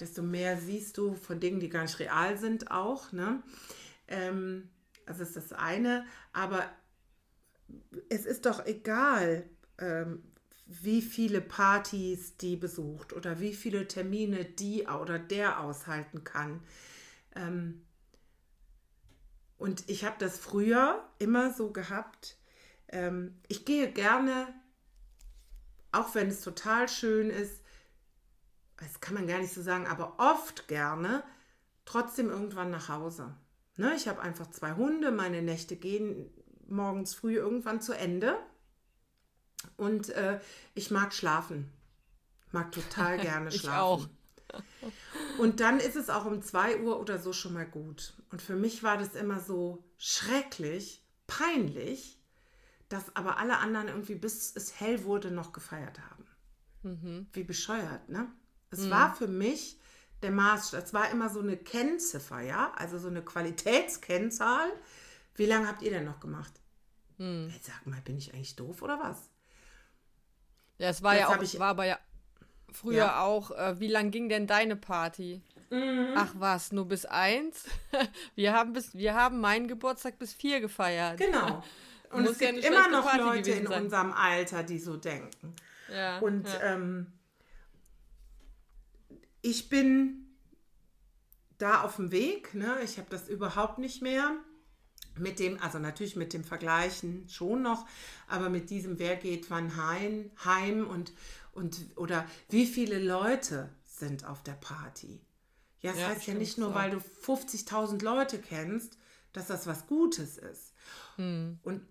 desto 0.00 0.22
mehr 0.22 0.58
siehst 0.58 0.98
du 0.98 1.14
von 1.14 1.38
Dingen, 1.38 1.60
die 1.60 1.68
gar 1.68 1.82
nicht 1.82 2.00
real 2.00 2.36
sind, 2.36 2.70
auch. 2.70 3.12
Ne? 3.12 3.42
Ähm, 4.08 4.70
das 5.06 5.20
ist 5.20 5.36
das 5.36 5.52
eine. 5.52 6.06
Aber 6.32 6.68
es 8.08 8.26
ist 8.26 8.46
doch 8.46 8.64
egal, 8.66 9.48
ähm, 9.78 10.22
wie 10.66 11.02
viele 11.02 11.40
Partys 11.40 12.36
die 12.36 12.56
besucht 12.56 13.12
oder 13.12 13.40
wie 13.40 13.54
viele 13.54 13.86
Termine 13.86 14.44
die 14.44 14.86
oder 14.86 15.18
der 15.18 15.60
aushalten 15.60 16.24
kann. 16.24 16.60
Ähm, 17.34 17.82
und 19.58 19.88
ich 19.88 20.04
habe 20.04 20.16
das 20.18 20.38
früher 20.38 21.06
immer 21.18 21.52
so 21.52 21.70
gehabt. 21.70 22.36
Ähm, 22.88 23.38
ich 23.48 23.64
gehe 23.64 23.90
gerne, 23.92 24.48
auch 25.92 26.14
wenn 26.14 26.28
es 26.28 26.40
total 26.40 26.88
schön 26.88 27.30
ist, 27.30 27.62
das 28.78 29.00
kann 29.00 29.14
man 29.14 29.26
gar 29.26 29.38
nicht 29.38 29.54
so 29.54 29.62
sagen, 29.62 29.86
aber 29.86 30.14
oft 30.18 30.66
gerne, 30.66 31.22
trotzdem 31.84 32.28
irgendwann 32.28 32.70
nach 32.70 32.88
Hause. 32.88 33.34
Ne, 33.76 33.94
ich 33.96 34.06
habe 34.06 34.22
einfach 34.22 34.50
zwei 34.50 34.74
Hunde, 34.74 35.10
meine 35.10 35.42
Nächte 35.42 35.76
gehen 35.76 36.30
morgens 36.68 37.14
früh 37.14 37.36
irgendwann 37.36 37.80
zu 37.80 37.92
Ende. 37.92 38.38
Und 39.76 40.10
äh, 40.10 40.40
ich 40.74 40.90
mag 40.90 41.12
schlafen. 41.12 41.70
Mag 42.52 42.72
total 42.72 43.18
gerne 43.18 43.50
schlafen. 43.52 43.64
ich 43.64 43.70
auch. 43.70 44.08
Und 45.38 45.60
dann 45.60 45.80
ist 45.80 45.96
es 45.96 46.10
auch 46.10 46.26
um 46.26 46.42
2 46.42 46.82
Uhr 46.82 47.00
oder 47.00 47.18
so 47.18 47.32
schon 47.32 47.54
mal 47.54 47.66
gut. 47.66 48.14
Und 48.30 48.40
für 48.40 48.54
mich 48.54 48.82
war 48.82 48.96
das 48.96 49.14
immer 49.14 49.40
so 49.40 49.82
schrecklich, 49.98 51.04
peinlich, 51.26 52.20
dass 52.88 53.16
aber 53.16 53.38
alle 53.38 53.58
anderen 53.58 53.88
irgendwie 53.88 54.14
bis 54.14 54.54
es 54.54 54.78
hell 54.78 55.04
wurde 55.04 55.30
noch 55.30 55.52
gefeiert 55.52 56.00
haben. 56.10 56.26
Mhm. 56.82 57.26
Wie 57.32 57.44
bescheuert, 57.44 58.08
ne? 58.08 58.28
Es 58.70 58.80
mhm. 58.80 58.90
war 58.90 59.14
für 59.14 59.26
mich 59.26 59.80
der 60.24 60.32
Maßstab. 60.32 60.82
Es 60.82 60.94
war 60.94 61.10
immer 61.10 61.28
so 61.28 61.40
eine 61.40 61.56
Kennziffer, 61.56 62.40
ja, 62.40 62.72
also 62.76 62.98
so 62.98 63.08
eine 63.08 63.22
Qualitätskennzahl. 63.22 64.68
Wie 65.36 65.46
lange 65.46 65.68
habt 65.68 65.82
ihr 65.82 65.90
denn 65.90 66.04
noch 66.04 66.20
gemacht? 66.20 66.52
Hm. 67.18 67.48
Hey, 67.50 67.60
sag 67.62 67.86
mal, 67.86 68.00
bin 68.00 68.18
ich 68.18 68.34
eigentlich 68.34 68.56
doof 68.56 68.82
oder 68.82 68.98
was? 68.98 69.30
Ja, 70.78 70.88
es 70.88 71.02
war 71.02 71.14
Jetzt 71.14 71.20
ja 71.20 71.28
auch, 71.28 71.42
ich, 71.42 71.58
war 71.58 71.68
aber 71.68 71.84
ja 71.84 71.98
früher 72.72 72.96
ja. 72.96 73.22
auch, 73.22 73.52
äh, 73.52 73.78
wie 73.78 73.88
lang 73.88 74.10
ging 74.10 74.28
denn 74.28 74.46
deine 74.46 74.76
Party? 74.76 75.42
Mhm. 75.70 76.14
Ach 76.16 76.32
was, 76.34 76.72
nur 76.72 76.86
bis 76.86 77.04
eins? 77.04 77.66
wir 78.34 78.52
haben 78.52 78.72
bis, 78.72 78.94
wir 78.94 79.14
haben 79.14 79.40
meinen 79.40 79.68
Geburtstag 79.68 80.18
bis 80.18 80.34
vier 80.34 80.60
gefeiert. 80.60 81.18
Genau. 81.18 81.62
Und 82.10 82.26
es 82.26 82.38
gibt 82.38 82.62
ja 82.62 82.70
immer 82.70 82.88
noch 82.88 83.04
Party 83.04 83.18
Leute 83.18 83.50
in 83.50 83.66
sein. 83.66 83.82
unserem 83.84 84.12
Alter, 84.12 84.62
die 84.62 84.78
so 84.78 84.96
denken. 84.96 85.54
Ja, 85.92 86.18
und 86.20 86.46
ja. 86.46 86.74
Ähm, 86.74 87.12
ich 89.44 89.68
bin 89.68 90.24
da 91.58 91.82
auf 91.82 91.96
dem 91.96 92.10
Weg. 92.10 92.54
Ne? 92.54 92.78
Ich 92.82 92.98
habe 92.98 93.10
das 93.10 93.28
überhaupt 93.28 93.78
nicht 93.78 94.02
mehr. 94.02 94.32
Mit 95.16 95.38
dem, 95.38 95.60
also 95.60 95.78
natürlich 95.78 96.16
mit 96.16 96.32
dem 96.32 96.42
Vergleichen 96.42 97.28
schon 97.28 97.62
noch, 97.62 97.86
aber 98.26 98.50
mit 98.50 98.68
diesem, 98.70 98.98
wer 98.98 99.14
geht 99.14 99.48
wann 99.48 99.76
heim, 99.76 100.32
heim 100.44 100.88
und, 100.88 101.12
und 101.52 101.78
oder 101.94 102.26
wie 102.48 102.66
viele 102.66 102.98
Leute 102.98 103.68
sind 103.84 104.26
auf 104.26 104.42
der 104.42 104.54
Party. 104.54 105.20
Ja, 105.82 105.92
das 105.92 106.00
ja, 106.00 106.08
heißt 106.08 106.26
ja 106.26 106.34
nicht 106.34 106.58
nur, 106.58 106.70
so. 106.70 106.74
weil 106.74 106.90
du 106.90 106.96
50.000 106.96 108.02
Leute 108.02 108.40
kennst, 108.40 108.98
dass 109.32 109.46
das 109.46 109.68
was 109.68 109.86
Gutes 109.86 110.36
ist. 110.36 110.72
Hm. 111.14 111.60
Und 111.62 111.86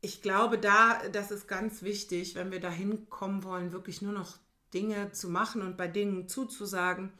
ich 0.00 0.22
glaube, 0.22 0.56
da, 0.58 1.02
das 1.08 1.32
ist 1.32 1.48
ganz 1.48 1.82
wichtig, 1.82 2.36
wenn 2.36 2.52
wir 2.52 2.60
dahin 2.60 3.08
kommen 3.10 3.42
wollen, 3.42 3.72
wirklich 3.72 4.02
nur 4.02 4.12
noch 4.12 4.38
Dinge 4.74 5.12
zu 5.12 5.28
machen 5.28 5.62
und 5.62 5.76
bei 5.76 5.88
Dingen 5.88 6.28
zuzusagen, 6.28 7.12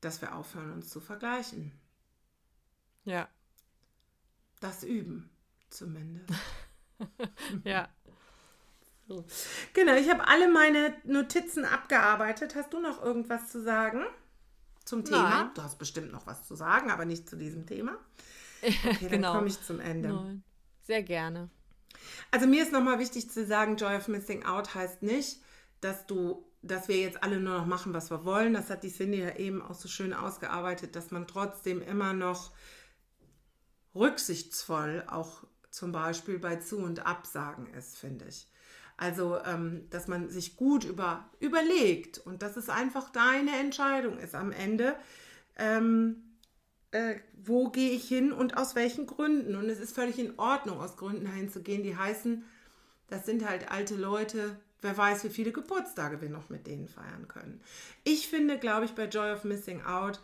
dass 0.00 0.20
wir 0.20 0.34
aufhören, 0.34 0.72
uns 0.72 0.88
zu 0.88 1.00
vergleichen. 1.00 1.72
Ja. 3.04 3.28
Das 4.60 4.82
üben, 4.82 5.30
zumindest. 5.70 6.30
ja. 7.64 7.88
So. 9.06 9.24
Genau, 9.74 9.94
ich 9.94 10.08
habe 10.08 10.26
alle 10.26 10.50
meine 10.50 10.94
Notizen 11.04 11.64
abgearbeitet. 11.66 12.54
Hast 12.54 12.72
du 12.72 12.80
noch 12.80 13.02
irgendwas 13.02 13.50
zu 13.50 13.62
sagen 13.62 14.02
zum 14.86 15.04
Thema? 15.04 15.44
Nein. 15.44 15.50
Du 15.54 15.62
hast 15.62 15.78
bestimmt 15.78 16.10
noch 16.12 16.26
was 16.26 16.46
zu 16.46 16.54
sagen, 16.54 16.90
aber 16.90 17.04
nicht 17.04 17.28
zu 17.28 17.36
diesem 17.36 17.66
Thema. 17.66 17.96
Okay, 18.62 18.96
dann 19.02 19.10
Genau. 19.10 19.34
komme 19.34 19.48
ich 19.48 19.62
zum 19.62 19.78
Ende. 19.78 20.08
Nein. 20.08 20.42
Sehr 20.84 21.02
gerne. 21.02 21.50
Also 22.30 22.46
mir 22.46 22.62
ist 22.62 22.72
nochmal 22.72 22.98
wichtig 22.98 23.30
zu 23.30 23.44
sagen, 23.44 23.76
Joy 23.76 23.94
of 23.96 24.08
Missing 24.08 24.46
Out 24.46 24.74
heißt 24.74 25.02
nicht, 25.02 25.42
dass 25.82 26.06
du, 26.06 26.50
dass 26.66 26.88
wir 26.88 26.96
jetzt 26.96 27.22
alle 27.22 27.40
nur 27.40 27.58
noch 27.58 27.66
machen, 27.66 27.92
was 27.92 28.10
wir 28.10 28.24
wollen. 28.24 28.54
Das 28.54 28.70
hat 28.70 28.82
die 28.82 28.92
Cindy 28.92 29.20
ja 29.20 29.36
eben 29.36 29.62
auch 29.62 29.74
so 29.74 29.88
schön 29.88 30.12
ausgearbeitet, 30.12 30.96
dass 30.96 31.10
man 31.10 31.26
trotzdem 31.26 31.82
immer 31.82 32.12
noch 32.12 32.52
rücksichtsvoll 33.94 35.04
auch 35.06 35.44
zum 35.70 35.92
Beispiel 35.92 36.38
bei 36.38 36.56
Zu- 36.56 36.78
und 36.78 37.06
Absagen 37.06 37.66
ist, 37.74 37.96
finde 37.96 38.26
ich. 38.26 38.48
Also, 38.96 39.38
ähm, 39.44 39.88
dass 39.90 40.06
man 40.06 40.30
sich 40.30 40.56
gut 40.56 40.84
über, 40.84 41.28
überlegt 41.40 42.18
und 42.18 42.42
dass 42.42 42.56
es 42.56 42.68
einfach 42.68 43.10
deine 43.10 43.58
Entscheidung 43.58 44.18
ist 44.18 44.34
am 44.34 44.52
Ende. 44.52 44.96
Ähm, 45.56 46.22
äh, 46.92 47.16
wo 47.34 47.70
gehe 47.70 47.90
ich 47.90 48.06
hin 48.06 48.32
und 48.32 48.56
aus 48.56 48.76
welchen 48.76 49.06
Gründen. 49.06 49.56
Und 49.56 49.68
es 49.68 49.80
ist 49.80 49.94
völlig 49.94 50.18
in 50.18 50.38
Ordnung, 50.38 50.80
aus 50.80 50.96
Gründen 50.96 51.24
dahin 51.24 51.50
zu 51.50 51.60
gehen, 51.60 51.82
die 51.82 51.96
heißen, 51.96 52.44
das 53.08 53.26
sind 53.26 53.46
halt 53.46 53.70
alte 53.70 53.96
Leute, 53.96 54.56
wer 54.84 54.96
weiß, 54.96 55.24
wie 55.24 55.30
viele 55.30 55.50
Geburtstage 55.50 56.20
wir 56.20 56.28
noch 56.28 56.50
mit 56.50 56.66
denen 56.66 56.86
feiern 56.86 57.26
können. 57.26 57.60
Ich 58.04 58.28
finde, 58.28 58.58
glaube 58.58 58.84
ich, 58.84 58.92
bei 58.92 59.06
Joy 59.06 59.32
of 59.32 59.44
Missing 59.44 59.82
Out 59.82 60.20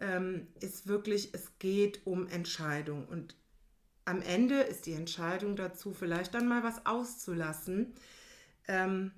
ähm, 0.00 0.48
ist 0.60 0.88
wirklich, 0.88 1.34
es 1.34 1.58
geht 1.58 2.06
um 2.06 2.26
Entscheidung. 2.26 3.06
Und 3.06 3.36
am 4.04 4.22
Ende 4.22 4.60
ist 4.60 4.86
die 4.86 4.94
Entscheidung 4.94 5.54
dazu, 5.54 5.92
vielleicht 5.92 6.34
dann 6.34 6.48
mal 6.48 6.64
was 6.64 6.86
auszulassen. 6.86 7.94
Ähm, 8.66 9.12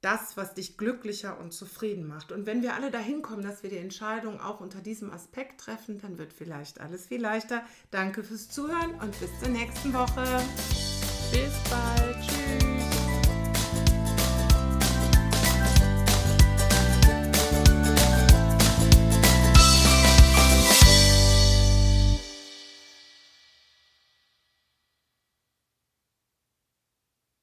das, 0.00 0.36
was 0.36 0.54
dich 0.54 0.76
glücklicher 0.76 1.40
und 1.40 1.52
zufrieden 1.52 2.06
macht. 2.06 2.30
Und 2.30 2.46
wenn 2.46 2.62
wir 2.62 2.74
alle 2.74 2.90
dahin 2.90 3.20
kommen, 3.20 3.42
dass 3.42 3.62
wir 3.62 3.70
die 3.70 3.78
Entscheidung 3.78 4.40
auch 4.40 4.60
unter 4.60 4.80
diesem 4.80 5.10
Aspekt 5.10 5.60
treffen, 5.60 6.00
dann 6.00 6.18
wird 6.18 6.32
vielleicht 6.32 6.80
alles 6.80 7.06
viel 7.06 7.20
leichter. 7.20 7.64
Danke 7.90 8.22
fürs 8.22 8.48
Zuhören 8.48 8.94
und 9.00 9.18
bis 9.18 9.30
zur 9.40 9.48
nächsten 9.48 9.92
Woche. 9.92 10.24
Bis 11.32 11.52
bald. 11.68 12.16
Tschüss. 12.24 12.77